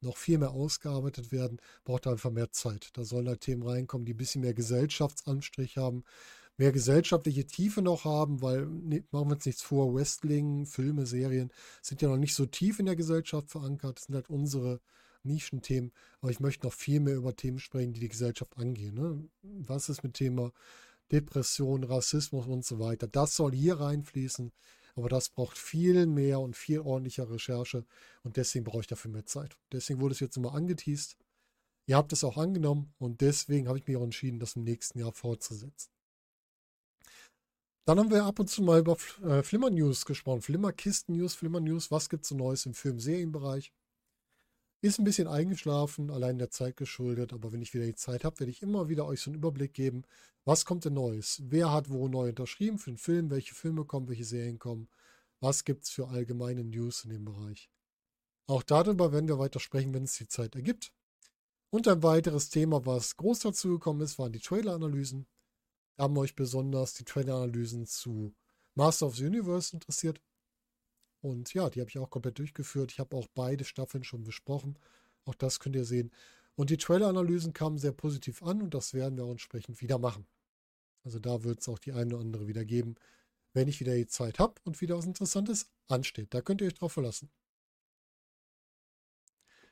noch 0.00 0.16
viel 0.16 0.38
mehr 0.38 0.50
ausgearbeitet 0.50 1.30
werden. 1.30 1.60
Braucht 1.84 2.06
einfach 2.06 2.30
mehr 2.30 2.50
Zeit. 2.50 2.90
Da 2.94 3.04
sollen 3.04 3.28
halt 3.28 3.40
Themen 3.40 3.62
reinkommen, 3.62 4.04
die 4.04 4.14
ein 4.14 4.16
bisschen 4.16 4.42
mehr 4.42 4.54
Gesellschaftsanstrich 4.54 5.76
haben, 5.76 6.04
mehr 6.56 6.72
gesellschaftliche 6.72 7.46
Tiefe 7.46 7.82
noch 7.82 8.04
haben, 8.04 8.42
weil, 8.42 8.66
ne, 8.66 9.04
machen 9.10 9.28
wir 9.28 9.34
uns 9.36 9.46
nichts 9.46 9.62
vor, 9.62 9.94
Wrestling, 9.94 10.66
Filme, 10.66 11.06
Serien 11.06 11.50
sind 11.80 12.02
ja 12.02 12.08
noch 12.08 12.18
nicht 12.18 12.34
so 12.34 12.46
tief 12.46 12.78
in 12.78 12.86
der 12.86 12.96
Gesellschaft 12.96 13.50
verankert. 13.50 13.98
Das 13.98 14.04
sind 14.04 14.14
halt 14.14 14.30
unsere 14.30 14.80
Nischenthemen. 15.24 15.92
Aber 16.20 16.30
ich 16.30 16.40
möchte 16.40 16.66
noch 16.66 16.72
viel 16.72 17.00
mehr 17.00 17.16
über 17.16 17.34
Themen 17.36 17.58
sprechen, 17.58 17.92
die 17.92 18.00
die 18.00 18.08
Gesellschaft 18.08 18.56
angehen. 18.58 18.94
Ne? 18.94 19.28
Was 19.42 19.88
ist 19.88 20.02
mit 20.02 20.14
Thema 20.14 20.52
Depression, 21.10 21.84
Rassismus 21.84 22.46
und 22.46 22.64
so 22.64 22.78
weiter? 22.78 23.06
Das 23.06 23.36
soll 23.36 23.52
hier 23.52 23.80
reinfließen. 23.80 24.52
Aber 24.94 25.08
das 25.08 25.30
braucht 25.30 25.56
viel 25.56 26.06
mehr 26.06 26.40
und 26.40 26.54
viel 26.54 26.80
ordentlicher 26.80 27.30
Recherche 27.30 27.86
und 28.24 28.36
deswegen 28.36 28.64
brauche 28.64 28.80
ich 28.80 28.86
dafür 28.86 29.10
mehr 29.10 29.24
Zeit. 29.24 29.56
Deswegen 29.72 30.00
wurde 30.00 30.12
es 30.12 30.20
jetzt 30.20 30.36
immer 30.36 30.54
angeteased. 30.54 31.16
Ihr 31.86 31.96
habt 31.96 32.12
es 32.12 32.24
auch 32.24 32.36
angenommen 32.36 32.92
und 32.98 33.22
deswegen 33.22 33.68
habe 33.68 33.78
ich 33.78 33.86
mich 33.86 33.96
auch 33.96 34.04
entschieden, 34.04 34.38
das 34.38 34.54
im 34.54 34.64
nächsten 34.64 34.98
Jahr 34.98 35.12
fortzusetzen. 35.12 35.91
Dann 37.84 37.98
haben 37.98 38.10
wir 38.10 38.24
ab 38.24 38.38
und 38.38 38.48
zu 38.48 38.62
mal 38.62 38.78
über 38.78 38.96
äh, 39.24 39.42
Flimmer 39.42 39.70
News 39.70 40.04
gesprochen. 40.04 40.40
Flimmer 40.40 40.72
Kisten 40.72 41.16
News, 41.16 41.34
Flimmer 41.34 41.58
News, 41.58 41.90
was 41.90 42.08
gibt 42.08 42.22
es 42.22 42.28
so 42.28 42.36
Neues 42.36 42.64
im 42.64 42.74
Film-Serienbereich? 42.74 43.72
Ist 44.82 45.00
ein 45.00 45.04
bisschen 45.04 45.26
eingeschlafen, 45.26 46.10
allein 46.10 46.38
der 46.38 46.50
Zeit 46.50 46.76
geschuldet, 46.76 47.32
aber 47.32 47.52
wenn 47.52 47.62
ich 47.62 47.74
wieder 47.74 47.84
die 47.84 47.94
Zeit 47.94 48.24
habe, 48.24 48.38
werde 48.40 48.52
ich 48.52 48.62
immer 48.62 48.88
wieder 48.88 49.06
euch 49.06 49.20
so 49.20 49.30
einen 49.30 49.36
Überblick 49.36 49.74
geben, 49.74 50.04
was 50.44 50.64
kommt 50.64 50.84
denn 50.84 50.94
Neues? 50.94 51.42
Wer 51.44 51.72
hat 51.72 51.90
wo 51.90 52.08
neu 52.08 52.28
unterschrieben 52.28 52.78
für 52.78 52.90
einen 52.90 52.98
Film? 52.98 53.30
Welche 53.30 53.54
Filme 53.54 53.84
kommen? 53.84 54.08
Welche 54.08 54.24
Serien 54.24 54.58
kommen? 54.58 54.88
Was 55.40 55.64
gibt 55.64 55.84
es 55.84 55.90
für 55.90 56.08
allgemeine 56.08 56.64
News 56.64 57.04
in 57.04 57.10
dem 57.10 57.24
Bereich? 57.24 57.70
Auch 58.46 58.62
darüber 58.62 59.12
werden 59.12 59.28
wir 59.28 59.38
weiter 59.38 59.60
sprechen, 59.60 59.94
wenn 59.94 60.04
es 60.04 60.16
die 60.16 60.28
Zeit 60.28 60.54
ergibt. 60.54 60.92
Und 61.70 61.88
ein 61.88 62.02
weiteres 62.02 62.48
Thema, 62.48 62.84
was 62.86 63.16
groß 63.16 63.40
dazu 63.40 63.70
gekommen 63.70 64.02
ist, 64.02 64.18
waren 64.18 64.32
die 64.32 64.40
Trailer-Analysen 64.40 65.26
haben 65.98 66.16
euch 66.18 66.34
besonders 66.34 66.94
die 66.94 67.04
Trailer-Analysen 67.04 67.86
zu 67.86 68.34
Master 68.74 69.06
of 69.06 69.16
the 69.16 69.26
Universe 69.26 69.74
interessiert. 69.74 70.20
Und 71.20 71.54
ja, 71.54 71.70
die 71.70 71.80
habe 71.80 71.90
ich 71.90 71.98
auch 71.98 72.10
komplett 72.10 72.38
durchgeführt. 72.38 72.92
Ich 72.92 72.98
habe 72.98 73.16
auch 73.16 73.28
beide 73.34 73.64
Staffeln 73.64 74.04
schon 74.04 74.24
besprochen. 74.24 74.78
Auch 75.24 75.34
das 75.34 75.60
könnt 75.60 75.76
ihr 75.76 75.84
sehen. 75.84 76.10
Und 76.54 76.70
die 76.70 76.76
Trailer-Analysen 76.76 77.52
kamen 77.52 77.78
sehr 77.78 77.92
positiv 77.92 78.42
an 78.42 78.60
und 78.62 78.74
das 78.74 78.92
werden 78.92 79.16
wir 79.16 79.24
auch 79.24 79.30
entsprechend 79.30 79.80
wieder 79.80 79.98
machen. 79.98 80.26
Also 81.04 81.18
da 81.18 81.44
wird 81.44 81.60
es 81.60 81.68
auch 81.68 81.78
die 81.78 81.92
eine 81.92 82.14
oder 82.14 82.24
andere 82.24 82.46
wieder 82.46 82.64
geben, 82.64 82.96
wenn 83.54 83.68
ich 83.68 83.80
wieder 83.80 83.94
die 83.94 84.06
Zeit 84.06 84.38
habe 84.38 84.54
und 84.64 84.80
wieder 84.80 84.96
was 84.96 85.06
Interessantes 85.06 85.70
ansteht. 85.88 86.34
Da 86.34 86.40
könnt 86.40 86.60
ihr 86.60 86.66
euch 86.66 86.74
drauf 86.74 86.92
verlassen. 86.92 87.30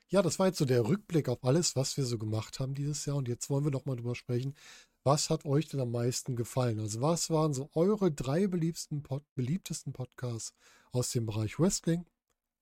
Ja, 0.08 0.22
das 0.22 0.40
war 0.40 0.48
jetzt 0.48 0.58
so 0.58 0.64
der 0.64 0.88
Rückblick 0.88 1.28
auf 1.28 1.44
alles, 1.44 1.76
was 1.76 1.96
wir 1.96 2.04
so 2.04 2.18
gemacht 2.18 2.58
haben 2.58 2.74
dieses 2.74 3.06
Jahr. 3.06 3.16
Und 3.16 3.28
jetzt 3.28 3.48
wollen 3.48 3.64
wir 3.64 3.70
nochmal 3.70 3.94
drüber 3.94 4.16
sprechen, 4.16 4.54
was 5.02 5.30
hat 5.30 5.44
euch 5.44 5.68
denn 5.68 5.80
am 5.80 5.90
meisten 5.90 6.36
gefallen? 6.36 6.80
Also 6.80 7.00
was 7.00 7.30
waren 7.30 7.54
so 7.54 7.70
eure 7.74 8.10
drei 8.12 8.46
beliebtesten, 8.46 9.02
Pod 9.02 9.24
beliebtesten 9.34 9.92
Podcasts 9.92 10.54
aus 10.92 11.10
dem 11.12 11.26
Bereich 11.26 11.58
Wrestling 11.58 12.06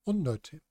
und 0.04 0.22
Nerd-Themen? 0.22 0.62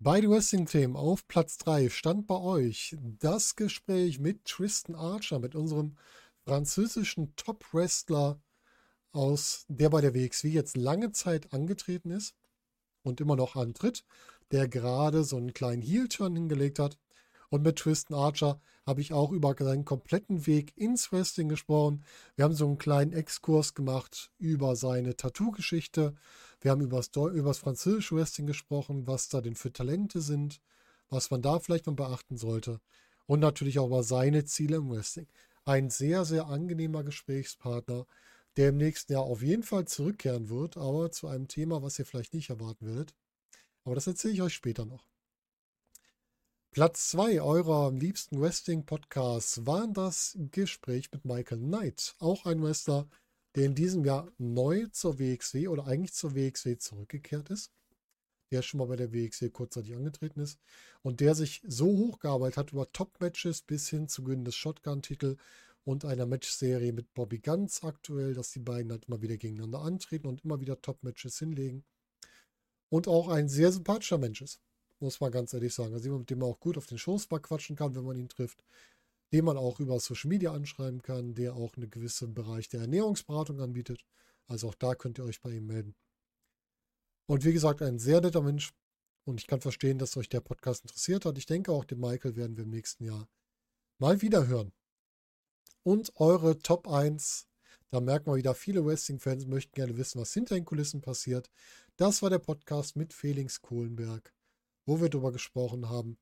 Beide 0.00 0.28
Wrestling-Themen 0.28 0.96
auf 0.96 1.26
Platz 1.28 1.56
3 1.58 1.88
stand 1.88 2.26
bei 2.26 2.36
euch 2.36 2.96
das 3.00 3.56
Gespräch 3.56 4.18
mit 4.18 4.44
Tristan 4.44 4.96
Archer, 4.96 5.38
mit 5.38 5.54
unserem 5.54 5.96
französischen 6.44 7.34
Top-Wrestler 7.36 8.40
der 9.68 9.90
bei 9.90 10.00
der 10.00 10.12
WXW 10.12 10.48
jetzt 10.48 10.76
lange 10.76 11.12
Zeit 11.12 11.52
angetreten 11.52 12.10
ist 12.10 12.34
und 13.02 13.20
immer 13.20 13.36
noch 13.36 13.54
antritt, 13.54 14.04
der 14.50 14.66
gerade 14.66 15.22
so 15.22 15.36
einen 15.36 15.54
kleinen 15.54 15.82
Heel-Turn 15.82 16.34
hingelegt 16.34 16.80
hat 16.80 16.98
und 17.54 17.62
mit 17.62 17.78
Tristan 17.78 18.18
Archer 18.18 18.60
habe 18.84 19.00
ich 19.00 19.12
auch 19.12 19.30
über 19.30 19.54
seinen 19.56 19.84
kompletten 19.84 20.44
Weg 20.48 20.76
ins 20.76 21.12
Wrestling 21.12 21.48
gesprochen. 21.48 22.02
Wir 22.34 22.44
haben 22.44 22.54
so 22.56 22.66
einen 22.66 22.78
kleinen 22.78 23.12
Exkurs 23.12 23.74
gemacht 23.74 24.32
über 24.38 24.74
seine 24.74 25.14
Tattoo-Geschichte. 25.14 26.16
Wir 26.60 26.72
haben 26.72 26.80
über 26.80 26.96
das 26.98 27.58
französische 27.58 28.16
Wrestling 28.16 28.48
gesprochen, 28.48 29.06
was 29.06 29.28
da 29.28 29.40
denn 29.40 29.54
für 29.54 29.72
Talente 29.72 30.20
sind, 30.20 30.60
was 31.10 31.30
man 31.30 31.42
da 31.42 31.60
vielleicht 31.60 31.86
mal 31.86 31.94
beachten 31.94 32.36
sollte. 32.36 32.80
Und 33.26 33.38
natürlich 33.38 33.78
auch 33.78 33.86
über 33.86 34.02
seine 34.02 34.44
Ziele 34.44 34.78
im 34.78 34.90
Wrestling. 34.90 35.28
Ein 35.64 35.90
sehr, 35.90 36.24
sehr 36.24 36.48
angenehmer 36.48 37.04
Gesprächspartner, 37.04 38.04
der 38.56 38.70
im 38.70 38.78
nächsten 38.78 39.12
Jahr 39.12 39.22
auf 39.22 39.42
jeden 39.42 39.62
Fall 39.62 39.84
zurückkehren 39.84 40.48
wird, 40.48 40.76
aber 40.76 41.12
zu 41.12 41.28
einem 41.28 41.46
Thema, 41.46 41.82
was 41.84 42.00
ihr 42.00 42.04
vielleicht 42.04 42.34
nicht 42.34 42.50
erwarten 42.50 42.88
werdet. 42.88 43.14
Aber 43.84 43.94
das 43.94 44.08
erzähle 44.08 44.34
ich 44.34 44.42
euch 44.42 44.54
später 44.54 44.86
noch. 44.86 45.13
Platz 46.74 47.10
2 47.10 47.40
eurer 47.40 47.92
liebsten 47.92 48.40
Wrestling-Podcasts 48.40 49.64
war 49.64 49.86
das 49.86 50.36
Gespräch 50.50 51.08
mit 51.12 51.24
Michael 51.24 51.60
Knight, 51.60 52.16
auch 52.18 52.46
ein 52.46 52.60
Wrestler, 52.64 53.08
der 53.54 53.66
in 53.66 53.76
diesem 53.76 54.04
Jahr 54.04 54.32
neu 54.38 54.88
zur 54.90 55.20
WXW 55.20 55.68
oder 55.68 55.86
eigentlich 55.86 56.14
zur 56.14 56.34
WXW 56.34 56.76
zurückgekehrt 56.76 57.48
ist, 57.50 57.70
der 58.50 58.62
schon 58.62 58.78
mal 58.78 58.88
bei 58.88 58.96
der 58.96 59.12
WXW 59.12 59.50
kurzzeitig 59.50 59.94
angetreten 59.94 60.40
ist 60.40 60.58
und 61.02 61.20
der 61.20 61.36
sich 61.36 61.62
so 61.64 61.86
hochgearbeitet 61.86 62.56
hat 62.56 62.72
über 62.72 62.90
Top-Matches 62.90 63.62
bis 63.62 63.88
hin 63.88 64.08
zu 64.08 64.24
Gewinn 64.24 64.44
des 64.44 64.56
Shotgun-Titel 64.56 65.36
und 65.84 66.04
einer 66.04 66.26
Matchserie 66.26 66.92
mit 66.92 67.14
Bobby 67.14 67.38
Guns 67.38 67.84
aktuell, 67.84 68.34
dass 68.34 68.50
die 68.50 68.58
beiden 68.58 68.90
halt 68.90 69.04
immer 69.04 69.22
wieder 69.22 69.36
gegeneinander 69.36 69.82
antreten 69.82 70.26
und 70.26 70.44
immer 70.44 70.60
wieder 70.60 70.82
Top-Matches 70.82 71.38
hinlegen. 71.38 71.84
Und 72.88 73.06
auch 73.06 73.28
ein 73.28 73.48
sehr 73.48 73.70
sympathischer 73.70 74.18
Mensch 74.18 74.42
ist 74.42 74.60
muss 75.04 75.20
man 75.20 75.30
ganz 75.30 75.52
ehrlich 75.54 75.74
sagen. 75.74 75.94
Also 75.94 76.06
jemand, 76.06 76.22
mit 76.22 76.30
dem 76.30 76.40
man 76.40 76.48
auch 76.48 76.60
gut 76.60 76.76
auf 76.76 76.86
den 76.86 76.98
Schoß 76.98 77.28
quatschen 77.28 77.76
kann, 77.76 77.94
wenn 77.94 78.04
man 78.04 78.16
ihn 78.16 78.28
trifft. 78.28 78.64
Den 79.32 79.44
man 79.44 79.56
auch 79.56 79.80
über 79.80 79.98
Social 80.00 80.28
Media 80.28 80.52
anschreiben 80.52 81.02
kann, 81.02 81.34
der 81.34 81.54
auch 81.54 81.76
einen 81.76 81.90
gewissen 81.90 82.34
Bereich 82.34 82.68
der 82.68 82.80
Ernährungsberatung 82.80 83.60
anbietet. 83.60 84.04
Also 84.46 84.68
auch 84.68 84.74
da 84.74 84.94
könnt 84.94 85.18
ihr 85.18 85.24
euch 85.24 85.40
bei 85.40 85.52
ihm 85.52 85.66
melden. 85.66 85.94
Und 87.26 87.44
wie 87.44 87.52
gesagt, 87.52 87.82
ein 87.82 87.98
sehr 87.98 88.20
netter 88.20 88.42
Mensch. 88.42 88.72
Und 89.24 89.40
ich 89.40 89.46
kann 89.46 89.60
verstehen, 89.60 89.98
dass 89.98 90.16
euch 90.16 90.28
der 90.28 90.40
Podcast 90.40 90.82
interessiert 90.82 91.24
hat. 91.24 91.38
Ich 91.38 91.46
denke, 91.46 91.72
auch 91.72 91.84
den 91.84 92.00
Michael 92.00 92.36
werden 92.36 92.56
wir 92.56 92.64
im 92.64 92.70
nächsten 92.70 93.04
Jahr 93.04 93.28
mal 93.98 94.20
wieder 94.20 94.46
hören. 94.46 94.72
Und 95.82 96.12
eure 96.16 96.58
Top 96.58 96.88
1. 96.88 97.46
Da 97.90 98.00
merken 98.00 98.26
wir 98.26 98.36
wieder, 98.36 98.54
viele 98.54 98.84
Wrestling-Fans 98.84 99.46
möchten 99.46 99.72
gerne 99.74 99.96
wissen, 99.96 100.20
was 100.20 100.34
hinter 100.34 100.56
den 100.56 100.64
Kulissen 100.64 101.00
passiert. 101.00 101.50
Das 101.96 102.22
war 102.22 102.30
der 102.30 102.40
Podcast 102.40 102.96
mit 102.96 103.14
Felix 103.14 103.62
Kohlenberg, 103.62 104.34
wo 104.86 105.00
wir 105.00 105.08
darüber 105.08 105.32
gesprochen 105.32 105.88
haben, 105.88 106.18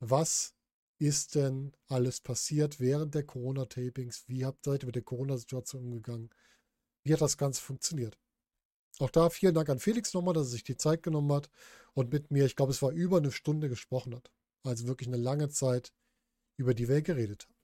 was 0.00 0.54
ist 0.98 1.34
denn 1.34 1.72
alles 1.86 2.20
passiert 2.20 2.80
während 2.80 3.14
der 3.14 3.24
Corona-Tapings? 3.24 4.24
Wie 4.28 4.44
habt 4.44 4.66
ihr 4.66 4.86
mit 4.86 4.96
der 4.96 5.02
Corona-Situation 5.02 5.84
umgegangen? 5.84 6.30
Wie 7.04 7.12
hat 7.12 7.20
das 7.20 7.36
Ganze 7.36 7.62
funktioniert? 7.62 8.18
Auch 8.98 9.10
da 9.10 9.30
vielen 9.30 9.54
Dank 9.54 9.68
an 9.68 9.78
Felix 9.78 10.12
nochmal, 10.12 10.34
dass 10.34 10.48
er 10.48 10.50
sich 10.50 10.64
die 10.64 10.76
Zeit 10.76 11.02
genommen 11.02 11.32
hat 11.32 11.48
und 11.94 12.12
mit 12.12 12.30
mir, 12.30 12.46
ich 12.46 12.56
glaube, 12.56 12.72
es 12.72 12.82
war 12.82 12.90
über 12.90 13.18
eine 13.18 13.30
Stunde 13.30 13.68
gesprochen 13.68 14.14
hat. 14.14 14.32
Also 14.64 14.88
wirklich 14.88 15.08
eine 15.08 15.16
lange 15.16 15.48
Zeit, 15.48 15.92
über 16.56 16.74
die 16.74 16.88
wir 16.88 17.00
geredet 17.02 17.44
haben. 17.44 17.54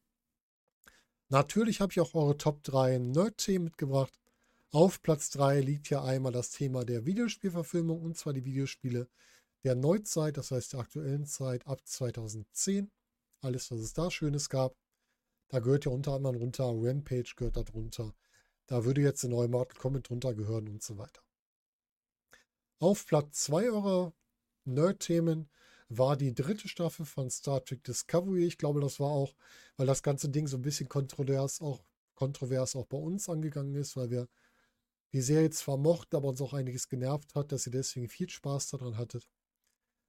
Natürlich 1.28 1.80
habe 1.80 1.90
ich 1.92 2.00
auch 2.00 2.14
eure 2.14 2.36
Top 2.36 2.62
3 2.62 2.98
Nerd-Themen 2.98 3.64
mitgebracht. 3.64 4.12
Auf 4.70 5.02
Platz 5.02 5.30
3 5.30 5.60
liegt 5.60 5.88
hier 5.88 6.02
einmal 6.02 6.32
das 6.32 6.50
Thema 6.50 6.84
der 6.84 7.06
Videospielverfilmung 7.06 8.00
und 8.00 8.16
zwar 8.16 8.32
die 8.32 8.44
Videospiele 8.44 9.08
der 9.64 9.74
Neuzeit, 9.74 10.36
das 10.36 10.50
heißt 10.50 10.74
der 10.74 10.80
aktuellen 10.80 11.26
Zeit 11.26 11.66
ab 11.66 11.80
2010 11.84 12.90
alles, 13.40 13.70
was 13.70 13.80
es 13.80 13.92
da 13.92 14.10
Schönes 14.10 14.48
gab. 14.48 14.76
Da 15.48 15.58
gehört 15.58 15.84
ja 15.84 15.90
unter 15.90 16.12
anderem 16.12 16.36
runter, 16.36 16.64
Rampage 16.64 17.34
gehört 17.36 17.56
da 17.56 17.62
drunter. 17.62 18.14
Da 18.66 18.84
würde 18.84 19.02
jetzt 19.02 19.22
der 19.22 19.30
neue 19.30 19.48
Mortal 19.48 19.78
Kombat 19.78 20.08
drunter 20.08 20.34
gehören 20.34 20.68
und 20.68 20.82
so 20.82 20.96
weiter. 20.96 21.22
Auf 22.78 23.06
Platz 23.06 23.44
2 23.44 23.70
eurer 23.70 24.14
Nerd-Themen 24.64 25.50
war 25.88 26.16
die 26.16 26.34
dritte 26.34 26.68
Staffel 26.68 27.04
von 27.04 27.30
Star 27.30 27.64
Trek 27.64 27.84
Discovery. 27.84 28.46
Ich 28.46 28.58
glaube, 28.58 28.80
das 28.80 28.98
war 29.00 29.10
auch, 29.10 29.34
weil 29.76 29.86
das 29.86 30.02
ganze 30.02 30.28
Ding 30.30 30.46
so 30.46 30.56
ein 30.56 30.62
bisschen 30.62 30.88
kontrovers 30.88 31.60
auch, 31.60 31.84
kontrovers 32.14 32.74
auch 32.74 32.86
bei 32.86 32.98
uns 32.98 33.28
angegangen 33.28 33.74
ist, 33.74 33.96
weil 33.96 34.10
wir 34.10 34.28
die 35.12 35.20
Serie 35.20 35.50
zwar 35.50 35.76
mochten, 35.76 36.16
aber 36.16 36.28
uns 36.28 36.40
auch 36.40 36.54
einiges 36.54 36.88
genervt 36.88 37.34
hat, 37.34 37.52
dass 37.52 37.66
ihr 37.66 37.72
deswegen 37.72 38.08
viel 38.08 38.28
Spaß 38.28 38.70
daran 38.70 38.96
hattet. 38.96 39.28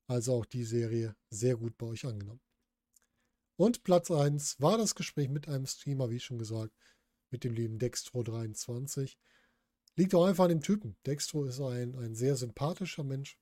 Also 0.08 0.34
auch 0.36 0.46
die 0.46 0.64
Serie 0.64 1.16
sehr 1.30 1.56
gut 1.58 1.78
bei 1.78 1.88
euch 1.88 2.06
angenommen. 2.06 2.42
Und 3.58 3.84
Platz 3.84 4.12
1 4.12 4.60
war 4.60 4.78
das 4.78 4.96
Gespräch 4.96 5.30
mit 5.30 5.48
einem 5.48 5.66
Streamer, 5.66 6.10
wie 6.10 6.20
schon 6.20 6.38
gesagt, 6.38 6.74
mit 7.32 7.44
dem 7.44 7.54
lieben 7.54 7.80
Dextro23. 7.80 9.16
Liegt 9.96 10.14
auch 10.14 10.26
einfach 10.26 10.44
an 10.44 10.50
dem 10.50 10.62
Typen. 10.62 10.98
Dextro 11.06 11.46
ist 11.46 11.62
ein, 11.62 11.96
ein 11.96 12.16
sehr 12.16 12.36
sympathischer 12.36 13.04
Mensch, 13.04 13.40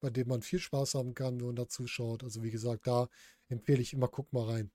bei 0.00 0.10
dem 0.10 0.28
man 0.28 0.42
viel 0.42 0.58
Spaß 0.58 0.94
haben 0.94 1.14
kann, 1.14 1.38
wenn 1.38 1.46
man 1.46 1.56
da 1.56 1.68
zuschaut. 1.68 2.24
Also 2.24 2.42
wie 2.42 2.50
gesagt, 2.50 2.86
da 2.88 3.08
empfehle 3.48 3.80
ich 3.80 3.92
immer, 3.92 4.08
guck 4.08 4.32
mal 4.32 4.50
rein. 4.50 4.72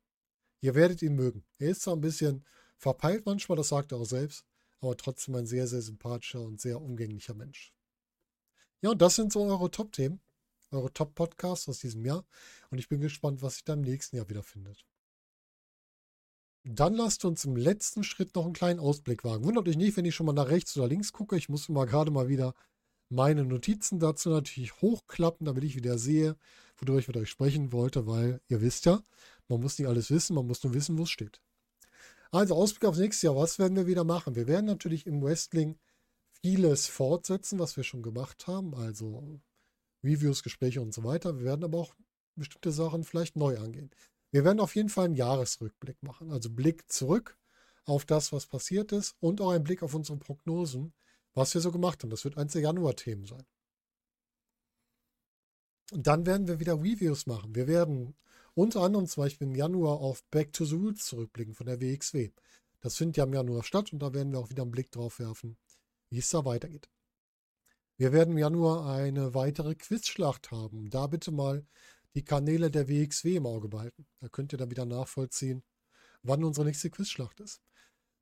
Ihr 0.61 0.73
werdet 0.73 1.01
ihn 1.01 1.15
mögen. 1.15 1.43
Er 1.59 1.71
ist 1.71 1.81
zwar 1.81 1.95
ein 1.95 2.01
bisschen 2.01 2.45
verpeilt 2.77 3.25
manchmal, 3.25 3.57
das 3.57 3.69
sagt 3.69 3.91
er 3.91 3.99
auch 3.99 4.05
selbst, 4.05 4.45
aber 4.79 4.95
trotzdem 4.95 5.35
ein 5.35 5.45
sehr, 5.45 5.67
sehr 5.67 5.81
sympathischer 5.81 6.41
und 6.41 6.61
sehr 6.61 6.81
umgänglicher 6.81 7.33
Mensch. 7.33 7.73
Ja, 8.81 8.91
und 8.91 9.01
das 9.01 9.15
sind 9.15 9.33
so 9.33 9.43
eure 9.43 9.69
Top-Themen 9.69 10.21
eure 10.71 10.91
Top-Podcasts 10.93 11.69
aus 11.69 11.79
diesem 11.79 12.05
Jahr. 12.05 12.25
Und 12.69 12.77
ich 12.77 12.87
bin 12.87 13.01
gespannt, 13.01 13.41
was 13.41 13.55
sich 13.55 13.63
da 13.63 13.73
im 13.73 13.81
nächsten 13.81 14.15
Jahr 14.15 14.29
wieder 14.29 14.43
findet. 14.43 14.85
Dann 16.63 16.93
lasst 16.93 17.25
uns 17.25 17.43
im 17.45 17.55
letzten 17.55 18.03
Schritt 18.03 18.35
noch 18.35 18.45
einen 18.45 18.53
kleinen 18.53 18.79
Ausblick 18.79 19.23
wagen. 19.23 19.45
Wundert 19.45 19.67
euch 19.67 19.77
nicht, 19.77 19.97
wenn 19.97 20.05
ich 20.05 20.13
schon 20.13 20.27
mal 20.27 20.33
nach 20.33 20.49
rechts 20.49 20.77
oder 20.77 20.87
links 20.87 21.11
gucke. 21.11 21.35
Ich 21.35 21.49
muss 21.49 21.69
mal 21.69 21.85
gerade 21.85 22.11
mal 22.11 22.27
wieder 22.27 22.53
meine 23.09 23.43
Notizen 23.43 23.99
dazu 23.99 24.29
natürlich 24.29 24.81
hochklappen, 24.81 25.45
damit 25.45 25.63
ich 25.63 25.75
wieder 25.75 25.97
sehe, 25.97 26.37
worüber 26.77 26.99
ich 26.99 27.07
mit 27.07 27.17
euch 27.17 27.29
sprechen 27.29 27.71
wollte, 27.71 28.07
weil 28.07 28.41
ihr 28.47 28.61
wisst 28.61 28.85
ja, 28.85 29.01
man 29.49 29.59
muss 29.59 29.77
nicht 29.77 29.87
alles 29.87 30.11
wissen, 30.11 30.35
man 30.35 30.47
muss 30.47 30.63
nur 30.63 30.73
wissen, 30.73 30.97
wo 30.97 31.03
es 31.03 31.09
steht. 31.09 31.41
Also 32.31 32.55
Ausblick 32.55 32.85
aufs 32.85 32.99
nächste 32.99 33.27
Jahr, 33.27 33.35
was 33.35 33.59
werden 33.59 33.75
wir 33.75 33.87
wieder 33.87 34.05
machen? 34.05 34.35
Wir 34.35 34.47
werden 34.47 34.65
natürlich 34.65 35.05
im 35.05 35.21
Wrestling 35.21 35.77
vieles 36.41 36.87
fortsetzen, 36.87 37.59
was 37.59 37.75
wir 37.75 37.83
schon 37.83 38.01
gemacht 38.01 38.47
haben. 38.47 38.73
Also 38.73 39.41
Reviews, 40.03 40.43
Gespräche 40.43 40.81
und 40.81 40.93
so 40.93 41.03
weiter. 41.03 41.37
Wir 41.37 41.45
werden 41.45 41.63
aber 41.63 41.79
auch 41.79 41.93
bestimmte 42.35 42.71
Sachen 42.71 43.03
vielleicht 43.03 43.35
neu 43.35 43.57
angehen. 43.57 43.91
Wir 44.31 44.43
werden 44.45 44.59
auf 44.59 44.75
jeden 44.75 44.89
Fall 44.89 45.05
einen 45.05 45.15
Jahresrückblick 45.15 46.01
machen, 46.03 46.31
also 46.31 46.49
Blick 46.49 46.89
zurück 46.91 47.37
auf 47.85 48.05
das, 48.05 48.31
was 48.31 48.45
passiert 48.45 48.91
ist 48.91 49.15
und 49.19 49.41
auch 49.41 49.51
einen 49.51 49.63
Blick 49.63 49.83
auf 49.83 49.93
unsere 49.93 50.17
Prognosen, 50.17 50.93
was 51.33 51.53
wir 51.53 51.61
so 51.61 51.71
gemacht 51.71 52.01
haben. 52.01 52.09
Das 52.09 52.23
wird 52.23 52.37
eins 52.37 52.53
der 52.53 52.61
Januar-Themen 52.61 53.25
sein. 53.25 53.45
Und 55.91 56.07
dann 56.07 56.25
werden 56.25 56.47
wir 56.47 56.59
wieder 56.59 56.75
Reviews 56.75 57.25
machen. 57.25 57.53
Wir 57.53 57.67
werden 57.67 58.15
unter 58.53 58.81
anderem 58.81 59.07
zum 59.07 59.23
Beispiel 59.23 59.47
im 59.47 59.55
Januar 59.55 59.99
auf 59.99 60.23
Back 60.25 60.53
to 60.53 60.63
the 60.63 60.75
Roots 60.75 61.05
zurückblicken 61.05 61.53
von 61.53 61.67
der 61.67 61.81
WXW. 61.81 62.31
Das 62.79 62.95
findet 62.97 63.17
ja 63.17 63.25
im 63.25 63.33
Januar 63.33 63.63
statt 63.63 63.91
und 63.91 63.99
da 63.99 64.13
werden 64.13 64.31
wir 64.31 64.39
auch 64.39 64.49
wieder 64.49 64.63
einen 64.63 64.71
Blick 64.71 64.91
drauf 64.91 65.19
werfen, 65.19 65.57
wie 66.09 66.19
es 66.19 66.29
da 66.29 66.45
weitergeht. 66.45 66.89
Wir 68.01 68.13
werden 68.13 68.31
im 68.31 68.39
Januar 68.39 68.87
eine 68.87 69.35
weitere 69.35 69.75
Quizschlacht 69.75 70.49
haben. 70.49 70.89
Da 70.89 71.05
bitte 71.05 71.29
mal 71.29 71.67
die 72.15 72.25
Kanäle 72.25 72.71
der 72.71 72.89
WXW 72.89 73.35
im 73.35 73.45
Auge 73.45 73.67
behalten. 73.67 74.07
Da 74.19 74.27
könnt 74.27 74.51
ihr 74.51 74.57
dann 74.57 74.71
wieder 74.71 74.85
nachvollziehen, 74.85 75.61
wann 76.23 76.43
unsere 76.43 76.65
nächste 76.65 76.89
Quizschlacht 76.89 77.39
ist. 77.41 77.61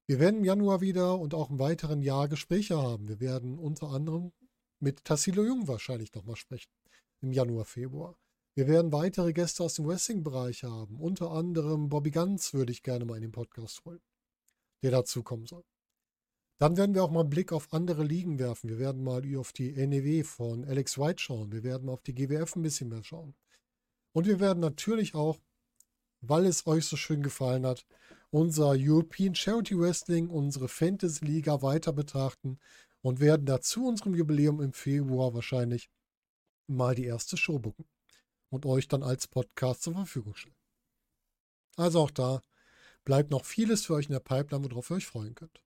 Wir 0.05 0.19
werden 0.19 0.39
im 0.39 0.43
Januar 0.43 0.81
wieder 0.81 1.17
und 1.17 1.33
auch 1.33 1.49
im 1.49 1.59
weiteren 1.59 2.01
Jahr 2.01 2.27
Gespräche 2.27 2.77
haben. 2.77 3.07
Wir 3.07 3.21
werden 3.21 3.57
unter 3.57 3.87
anderem 3.87 4.33
mit 4.81 5.05
Tassilo 5.05 5.45
Jung 5.45 5.69
wahrscheinlich 5.69 6.13
nochmal 6.13 6.35
sprechen. 6.35 6.73
Im 7.21 7.31
Januar, 7.31 7.63
Februar. 7.63 8.17
Wir 8.55 8.67
werden 8.67 8.91
weitere 8.91 9.31
Gäste 9.31 9.63
aus 9.63 9.75
dem 9.75 9.87
Wrestling-Bereich 9.87 10.65
haben. 10.65 10.99
Unter 10.99 11.31
anderem 11.31 11.87
Bobby 11.87 12.11
Ganz 12.11 12.53
würde 12.53 12.73
ich 12.73 12.83
gerne 12.83 13.05
mal 13.05 13.15
in 13.15 13.21
den 13.21 13.31
Podcast 13.31 13.85
holen, 13.85 14.01
der 14.83 14.91
dazu 14.91 15.23
kommen 15.23 15.45
soll. 15.45 15.63
Dann 16.59 16.75
werden 16.75 16.93
wir 16.93 17.05
auch 17.05 17.09
mal 17.09 17.21
einen 17.21 17.29
Blick 17.29 17.53
auf 17.53 17.73
andere 17.73 18.03
Ligen 18.03 18.37
werfen. 18.37 18.69
Wir 18.69 18.79
werden 18.79 19.01
mal 19.01 19.23
auf 19.37 19.53
die 19.53 19.71
NEW 19.71 20.25
von 20.25 20.65
Alex 20.65 20.97
White 20.97 21.21
schauen. 21.21 21.53
Wir 21.53 21.63
werden 21.63 21.85
mal 21.85 21.93
auf 21.93 22.03
die 22.03 22.13
GWF 22.13 22.57
ein 22.57 22.61
bisschen 22.61 22.89
mehr 22.89 23.03
schauen. 23.03 23.33
Und 24.11 24.27
wir 24.27 24.41
werden 24.41 24.59
natürlich 24.59 25.15
auch, 25.15 25.39
weil 26.19 26.45
es 26.45 26.67
euch 26.67 26.85
so 26.85 26.97
schön 26.97 27.23
gefallen 27.23 27.65
hat, 27.65 27.85
unser 28.29 28.73
European 28.75 29.33
Charity 29.33 29.79
Wrestling, 29.79 30.29
unsere 30.29 30.67
Fantasy 30.67 31.23
Liga 31.23 31.61
weiter 31.61 31.93
betrachten 31.93 32.59
und 33.01 33.21
werden 33.21 33.45
dazu 33.45 33.87
unserem 33.87 34.13
Jubiläum 34.13 34.61
im 34.61 34.73
Februar 34.73 35.33
wahrscheinlich 35.33 35.89
mal 36.67 36.93
die 36.93 37.05
erste 37.05 37.37
Show 37.37 37.57
bucken 37.59 37.85
und 38.49 38.65
euch 38.65 38.89
dann 38.89 39.01
als 39.01 39.27
Podcast 39.27 39.83
zur 39.83 39.93
Verfügung 39.93 40.35
stellen. 40.35 40.55
Also 41.77 42.01
auch 42.01 42.11
da 42.11 42.41
bleibt 43.05 43.31
noch 43.31 43.45
vieles 43.45 43.85
für 43.85 43.93
euch 43.93 44.07
in 44.07 44.11
der 44.11 44.19
Pipeline, 44.19 44.69
worauf 44.69 44.91
ihr 44.91 44.97
euch 44.97 45.05
freuen 45.05 45.35
könnt. 45.35 45.63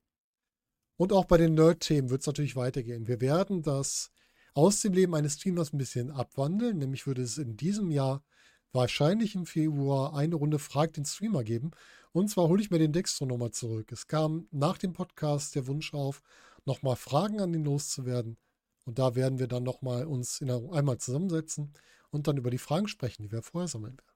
Und 0.98 1.12
auch 1.12 1.26
bei 1.26 1.38
den 1.38 1.56
Nerd-Themen 1.56 2.10
wird 2.10 2.22
es 2.22 2.28
natürlich 2.28 2.56
weitergehen. 2.56 3.08
Wir 3.08 3.20
werden 3.20 3.62
das 3.64 4.12
aus 4.54 4.82
dem 4.82 4.94
Leben 4.94 5.16
eines 5.16 5.34
Streamers 5.36 5.74
ein 5.74 5.78
bisschen 5.78 6.12
abwandeln. 6.12 6.78
Nämlich 6.78 7.08
würde 7.08 7.24
es 7.24 7.38
in 7.38 7.58
diesem 7.58 7.92
Jahr 7.92 8.24
wahrscheinlich 8.72 9.36
im 9.36 9.46
Februar 9.46 10.16
eine 10.16 10.36
Runde 10.36 10.60
Frag 10.60 10.94
den 10.94 11.06
Streamer 11.06 11.44
geben. 11.44 11.72
Und 12.12 12.30
zwar 12.30 12.48
hole 12.48 12.62
ich 12.62 12.70
mir 12.70 12.80
den 12.80 12.94
Dextro 12.94 13.26
nochmal 13.26 13.52
zurück. 13.52 13.92
Es 13.92 14.08
kam 14.08 14.48
nach 14.52 14.78
dem 14.78 14.94
Podcast 14.94 15.56
der 15.56 15.68
Wunsch 15.68 15.94
auf, 15.94 16.22
nochmal 16.66 16.96
Fragen 16.96 17.42
an 17.42 17.54
ihn 17.54 17.64
loszuwerden. 17.64 18.38
Und 18.86 19.00
da 19.00 19.16
werden 19.16 19.40
wir 19.40 19.48
dann 19.48 19.64
nochmal 19.64 20.06
uns 20.06 20.42
einer, 20.42 20.62
einmal 20.74 20.98
zusammensetzen 20.98 21.74
und 22.12 22.28
dann 22.28 22.38
über 22.38 22.52
die 22.52 22.58
Fragen 22.58 22.88
sprechen, 22.88 23.24
die 23.24 23.32
wir 23.32 23.42
vorher 23.42 23.68
sammeln 23.68 23.98
werden. 23.98 24.14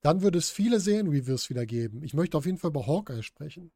Dann 0.00 0.22
wird 0.22 0.36
es 0.36 0.50
viele 0.50 0.80
Serien-Reviews 0.80 1.50
wieder 1.50 1.66
geben. 1.66 2.02
Ich 2.02 2.14
möchte 2.14 2.36
auf 2.36 2.46
jeden 2.46 2.58
Fall 2.58 2.70
über 2.70 2.86
Hawkeye 2.86 3.22
sprechen. 3.22 3.72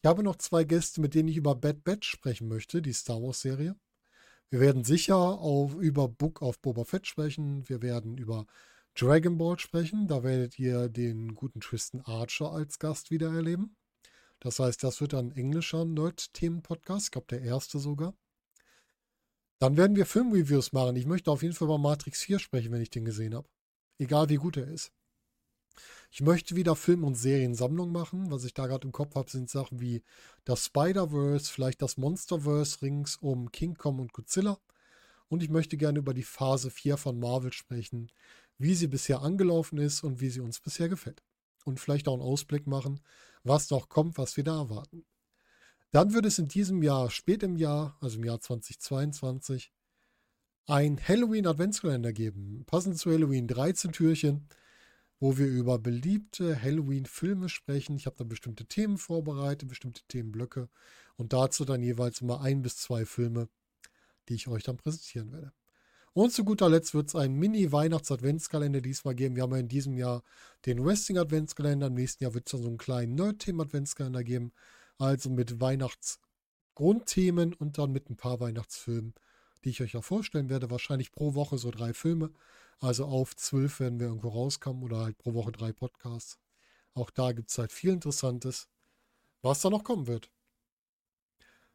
Ich 0.00 0.08
habe 0.08 0.22
noch 0.22 0.36
zwei 0.36 0.62
Gäste, 0.62 1.00
mit 1.00 1.14
denen 1.14 1.28
ich 1.28 1.36
über 1.36 1.56
Bad 1.56 1.82
Batch 1.82 2.08
sprechen 2.08 2.48
möchte, 2.48 2.80
die 2.80 2.92
Star 2.92 3.20
Wars-Serie. 3.20 3.74
Wir 4.50 4.60
werden 4.60 4.84
sicher 4.84 5.16
auf, 5.16 5.74
über 5.74 6.08
Book 6.08 6.40
of 6.40 6.60
Boba 6.60 6.84
Fett 6.84 7.06
sprechen. 7.06 7.68
Wir 7.68 7.82
werden 7.82 8.16
über 8.16 8.46
Dragon 8.94 9.36
Ball 9.36 9.58
sprechen. 9.58 10.06
Da 10.06 10.22
werdet 10.22 10.58
ihr 10.58 10.88
den 10.88 11.34
guten 11.34 11.60
Tristan 11.60 12.00
Archer 12.02 12.52
als 12.52 12.78
Gast 12.78 13.10
wieder 13.10 13.32
erleben. 13.34 13.76
Das 14.40 14.60
heißt, 14.60 14.84
das 14.84 15.00
wird 15.00 15.14
ein 15.14 15.32
englischer 15.32 15.84
Nerd-Themen-Podcast. 15.84 17.06
Ich 17.06 17.10
glaube, 17.10 17.26
der 17.28 17.42
erste 17.42 17.80
sogar. 17.80 18.14
Dann 19.58 19.76
werden 19.76 19.96
wir 19.96 20.06
Filmreviews 20.06 20.72
machen. 20.72 20.94
Ich 20.94 21.06
möchte 21.06 21.32
auf 21.32 21.42
jeden 21.42 21.54
Fall 21.54 21.66
über 21.66 21.78
Matrix 21.78 22.22
4 22.22 22.38
sprechen, 22.38 22.70
wenn 22.70 22.82
ich 22.82 22.90
den 22.90 23.04
gesehen 23.04 23.34
habe. 23.34 23.48
Egal 23.98 24.28
wie 24.28 24.36
gut 24.36 24.56
er 24.56 24.68
ist. 24.68 24.92
Ich 26.10 26.20
möchte 26.20 26.56
wieder 26.56 26.76
Film- 26.76 27.04
und 27.04 27.14
Seriensammlung 27.14 27.92
machen. 27.92 28.30
Was 28.30 28.44
ich 28.44 28.54
da 28.54 28.66
gerade 28.66 28.86
im 28.86 28.92
Kopf 28.92 29.14
habe, 29.14 29.30
sind 29.30 29.50
Sachen 29.50 29.80
wie 29.80 30.02
das 30.44 30.64
Spider-Verse, 30.66 31.50
vielleicht 31.50 31.82
das 31.82 31.96
Monster-Verse 31.96 32.82
rings 32.82 33.16
um 33.16 33.52
King 33.52 33.74
Kong 33.74 33.98
und 33.98 34.12
Godzilla. 34.12 34.58
Und 35.28 35.42
ich 35.42 35.50
möchte 35.50 35.76
gerne 35.76 35.98
über 35.98 36.14
die 36.14 36.22
Phase 36.22 36.70
4 36.70 36.96
von 36.96 37.18
Marvel 37.18 37.52
sprechen, 37.52 38.10
wie 38.56 38.74
sie 38.74 38.88
bisher 38.88 39.22
angelaufen 39.22 39.78
ist 39.78 40.02
und 40.02 40.20
wie 40.20 40.30
sie 40.30 40.40
uns 40.40 40.60
bisher 40.60 40.88
gefällt. 40.88 41.22
Und 41.64 41.78
vielleicht 41.80 42.08
auch 42.08 42.14
einen 42.14 42.22
Ausblick 42.22 42.66
machen, 42.66 43.00
was 43.44 43.70
noch 43.70 43.88
kommt, 43.88 44.18
was 44.18 44.36
wir 44.36 44.44
da 44.44 44.58
erwarten. 44.58 45.04
Dann 45.90 46.12
wird 46.12 46.26
es 46.26 46.38
in 46.38 46.48
diesem 46.48 46.82
Jahr, 46.82 47.10
spät 47.10 47.42
im 47.42 47.56
Jahr, 47.56 47.96
also 48.00 48.18
im 48.18 48.24
Jahr 48.24 48.40
2022, 48.40 49.72
ein 50.66 51.00
Halloween-Adventskalender 51.00 52.12
geben. 52.12 52.64
Passend 52.66 52.98
zu 52.98 53.10
Halloween 53.10 53.48
13 53.48 53.92
Türchen, 53.92 54.46
wo 55.20 55.36
wir 55.38 55.46
über 55.46 55.78
beliebte 55.78 56.60
Halloween-Filme 56.60 57.48
sprechen. 57.48 57.96
Ich 57.96 58.06
habe 58.06 58.16
da 58.16 58.24
bestimmte 58.24 58.66
Themen 58.66 58.98
vorbereitet, 58.98 59.68
bestimmte 59.68 60.02
Themenblöcke 60.08 60.68
und 61.16 61.32
dazu 61.32 61.64
dann 61.64 61.82
jeweils 61.82 62.20
immer 62.20 62.40
ein 62.40 62.62
bis 62.62 62.76
zwei 62.76 63.04
Filme, 63.04 63.48
die 64.28 64.34
ich 64.34 64.48
euch 64.48 64.62
dann 64.62 64.76
präsentieren 64.76 65.32
werde. 65.32 65.52
Und 66.12 66.32
zu 66.32 66.44
guter 66.44 66.68
Letzt 66.68 66.94
wird 66.94 67.08
es 67.08 67.14
einen 67.14 67.38
Mini-Weihnachts-Adventskalender 67.38 68.80
diesmal 68.80 69.14
geben. 69.14 69.36
Wir 69.36 69.44
haben 69.44 69.52
ja 69.52 69.58
in 69.58 69.68
diesem 69.68 69.96
Jahr 69.96 70.24
den 70.66 70.84
Wrestling-Adventskalender. 70.84 71.86
Im 71.88 71.94
nächsten 71.94 72.24
Jahr 72.24 72.34
wird 72.34 72.48
es 72.48 72.52
dann 72.52 72.62
so 72.62 72.68
einen 72.68 72.78
kleinen 72.78 73.14
Nerd-Themen-Adventskalender 73.14 74.24
geben. 74.24 74.52
Also 74.96 75.30
mit 75.30 75.60
Weihnachtsgrundthemen 75.60 77.54
und 77.54 77.78
dann 77.78 77.92
mit 77.92 78.10
ein 78.10 78.16
paar 78.16 78.40
Weihnachtsfilmen, 78.40 79.14
die 79.64 79.70
ich 79.70 79.80
euch 79.80 79.92
ja 79.92 80.02
vorstellen 80.02 80.48
werde. 80.48 80.72
Wahrscheinlich 80.72 81.12
pro 81.12 81.34
Woche 81.34 81.56
so 81.56 81.70
drei 81.70 81.94
Filme. 81.94 82.32
Also 82.80 83.06
auf 83.06 83.34
zwölf 83.36 83.80
werden 83.80 83.98
wir 83.98 84.06
irgendwo 84.06 84.28
rauskommen 84.28 84.82
oder 84.82 84.98
halt 84.98 85.18
pro 85.18 85.34
Woche 85.34 85.52
drei 85.52 85.72
Podcasts. 85.72 86.38
Auch 86.94 87.10
da 87.10 87.32
gibt 87.32 87.50
es 87.50 87.58
halt 87.58 87.72
viel 87.72 87.90
Interessantes, 87.90 88.68
was 89.42 89.60
da 89.60 89.70
noch 89.70 89.84
kommen 89.84 90.06
wird. 90.06 90.30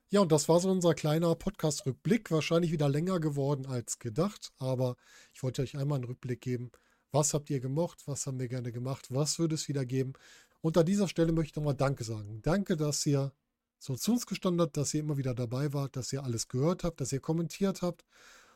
Ja, 0.09 0.21
und 0.21 0.31
das 0.31 0.47
war 0.47 0.59
so 0.59 0.69
unser 0.69 0.93
kleiner 0.93 1.33
Podcast-Rückblick. 1.33 2.29
Wahrscheinlich 2.29 2.71
wieder 2.71 2.87
länger 2.87 3.19
geworden 3.19 3.65
als 3.65 3.97
gedacht, 3.99 4.53
aber 4.59 4.95
ich 5.33 5.41
wollte 5.41 5.63
euch 5.63 5.75
einmal 5.75 5.95
einen 5.95 6.05
Rückblick 6.05 6.39
geben. 6.39 6.71
Was 7.11 7.33
habt 7.33 7.49
ihr 7.49 7.59
gemocht? 7.59 8.03
Was 8.05 8.27
haben 8.27 8.39
wir 8.39 8.47
gerne 8.47 8.71
gemacht? 8.71 9.07
Was 9.09 9.39
würde 9.39 9.55
es 9.55 9.67
wieder 9.67 9.85
geben? 9.85 10.13
Und 10.61 10.77
an 10.77 10.85
dieser 10.85 11.07
Stelle 11.07 11.31
möchte 11.31 11.51
ich 11.51 11.55
nochmal 11.55 11.75
Danke 11.75 12.03
sagen. 12.03 12.41
Danke, 12.43 12.77
dass 12.77 13.05
ihr 13.05 13.33
so 13.79 13.95
zu 13.95 14.13
uns 14.13 14.25
gestanden 14.25 14.61
habt, 14.61 14.77
dass 14.77 14.93
ihr 14.93 15.01
immer 15.01 15.17
wieder 15.17 15.33
dabei 15.35 15.73
wart, 15.73 15.95
dass 15.95 16.13
ihr 16.13 16.23
alles 16.23 16.47
gehört 16.47 16.83
habt, 16.83 17.01
dass 17.01 17.11
ihr 17.11 17.19
kommentiert 17.19 17.81
habt. 17.81 18.05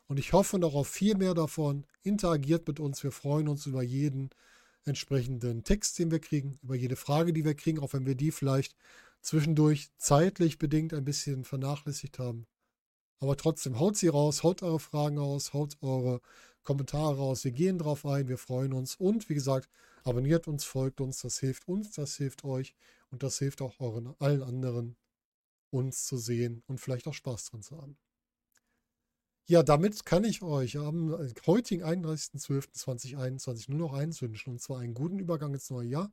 Und 0.08 0.20
ich 0.20 0.34
hoffe 0.34 0.58
noch 0.58 0.74
auf 0.74 0.88
viel 0.88 1.16
mehr 1.16 1.34
davon. 1.34 1.86
Interagiert 2.04 2.68
mit 2.68 2.80
uns. 2.80 3.04
Wir 3.04 3.12
freuen 3.12 3.48
uns 3.48 3.66
über 3.66 3.84
jeden 3.84 4.30
entsprechenden 4.86 5.64
Text, 5.64 6.00
den 6.00 6.12
wir 6.12 6.20
kriegen, 6.20 6.58
über 6.64 6.76
jede 6.76 6.96
Frage, 6.96 7.34
die 7.34 7.44
wir 7.44 7.56
kriegen, 7.56 7.80
auch 7.80 7.94
wenn 7.94 8.06
wir 8.06 8.16
die 8.16 8.32
vielleicht 8.32 8.76
zwischendurch 9.22 9.90
zeitlich 9.98 10.58
bedingt 10.58 10.94
ein 10.94 11.04
bisschen 11.04 11.44
vernachlässigt 11.44 12.20
haben. 12.20 12.48
Aber 13.20 13.36
trotzdem, 13.36 13.80
haut 13.80 13.98
sie 13.98 14.08
raus, 14.08 14.44
haut 14.44 14.64
eure 14.64 14.80
Fragen 14.80 15.18
raus, 15.18 15.54
haut 15.54 15.78
eure 15.82 16.22
Kommentare 16.64 17.18
raus. 17.18 17.44
Wir 17.44 17.52
gehen 17.52 17.80
drauf 17.80 18.06
ein, 18.06 18.28
wir 18.28 18.38
freuen 18.38 18.74
uns. 18.74 18.96
Und 18.96 19.28
wie 19.30 19.34
gesagt, 19.34 19.70
abonniert 20.04 20.48
uns, 20.48 20.64
folgt 20.64 21.02
uns, 21.02 21.22
das 21.22 21.40
hilft 21.40 21.68
uns, 21.68 21.92
das 21.92 22.16
hilft 22.16 22.44
euch 22.44 22.76
und 23.10 23.24
das 23.24 23.40
hilft 23.40 23.62
auch 23.62 23.80
euren, 23.80 24.14
allen 24.20 24.44
anderen, 24.44 24.96
uns 25.72 26.06
zu 26.06 26.18
sehen 26.18 26.64
und 26.68 26.80
vielleicht 26.80 27.08
auch 27.08 27.14
Spaß 27.14 27.46
dran 27.46 27.62
zu 27.62 27.78
haben. 27.78 27.98
Ja, 29.50 29.64
damit 29.64 30.06
kann 30.06 30.24
ich 30.26 30.42
euch 30.42 30.78
am 30.78 31.18
heutigen 31.46 31.84
31.12.2021 31.84 33.72
nur 33.72 33.80
noch 33.80 33.94
eins 33.94 34.22
wünschen, 34.22 34.52
und 34.52 34.62
zwar 34.62 34.80
einen 34.80 34.94
guten 34.94 35.20
Übergang 35.20 35.54
ins 35.54 35.70
neue 35.70 35.88
Jahr. 35.88 36.12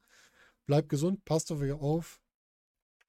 Bleibt 0.66 0.88
gesund, 0.88 1.24
passt 1.24 1.50
auf 1.50 1.60
euch 1.60 1.72
auf, 1.72 2.20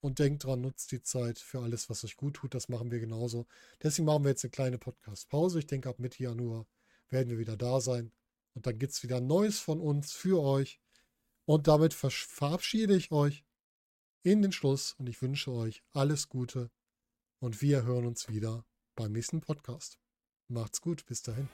und 0.05 0.19
denkt 0.19 0.43
dran, 0.43 0.61
nutzt 0.61 0.91
die 0.91 1.01
Zeit 1.01 1.39
für 1.39 1.61
alles, 1.61 1.89
was 1.89 2.05
euch 2.05 2.15
gut 2.15 2.35
tut. 2.35 2.53
Das 2.53 2.69
machen 2.69 2.91
wir 2.91 2.99
genauso. 2.99 3.47
Deswegen 3.81 4.05
machen 4.05 4.23
wir 4.23 4.29
jetzt 4.29 4.43
eine 4.43 4.51
kleine 4.51 4.77
Podcast-Pause. 4.77 5.57
Ich 5.57 5.65
denke, 5.65 5.89
ab 5.89 5.97
Mitte 5.97 6.21
Januar 6.21 6.67
werden 7.09 7.29
wir 7.29 7.39
wieder 7.39 7.57
da 7.57 7.81
sein. 7.81 8.11
Und 8.53 8.67
dann 8.67 8.77
gibt 8.77 8.93
es 8.93 9.01
wieder 9.01 9.19
Neues 9.19 9.59
von 9.59 9.81
uns 9.81 10.11
für 10.11 10.41
euch. 10.41 10.79
Und 11.45 11.67
damit 11.67 11.95
verabschiede 11.95 12.95
ich 12.95 13.11
euch 13.11 13.43
in 14.21 14.43
den 14.43 14.51
Schluss 14.51 14.93
und 14.99 15.09
ich 15.09 15.19
wünsche 15.23 15.51
euch 15.51 15.83
alles 15.91 16.29
Gute. 16.29 16.69
Und 17.39 17.63
wir 17.63 17.83
hören 17.83 18.05
uns 18.05 18.29
wieder 18.29 18.63
beim 18.95 19.11
nächsten 19.11 19.41
Podcast. 19.41 19.97
Macht's 20.47 20.81
gut, 20.81 21.05
bis 21.07 21.21
dahin. 21.23 21.49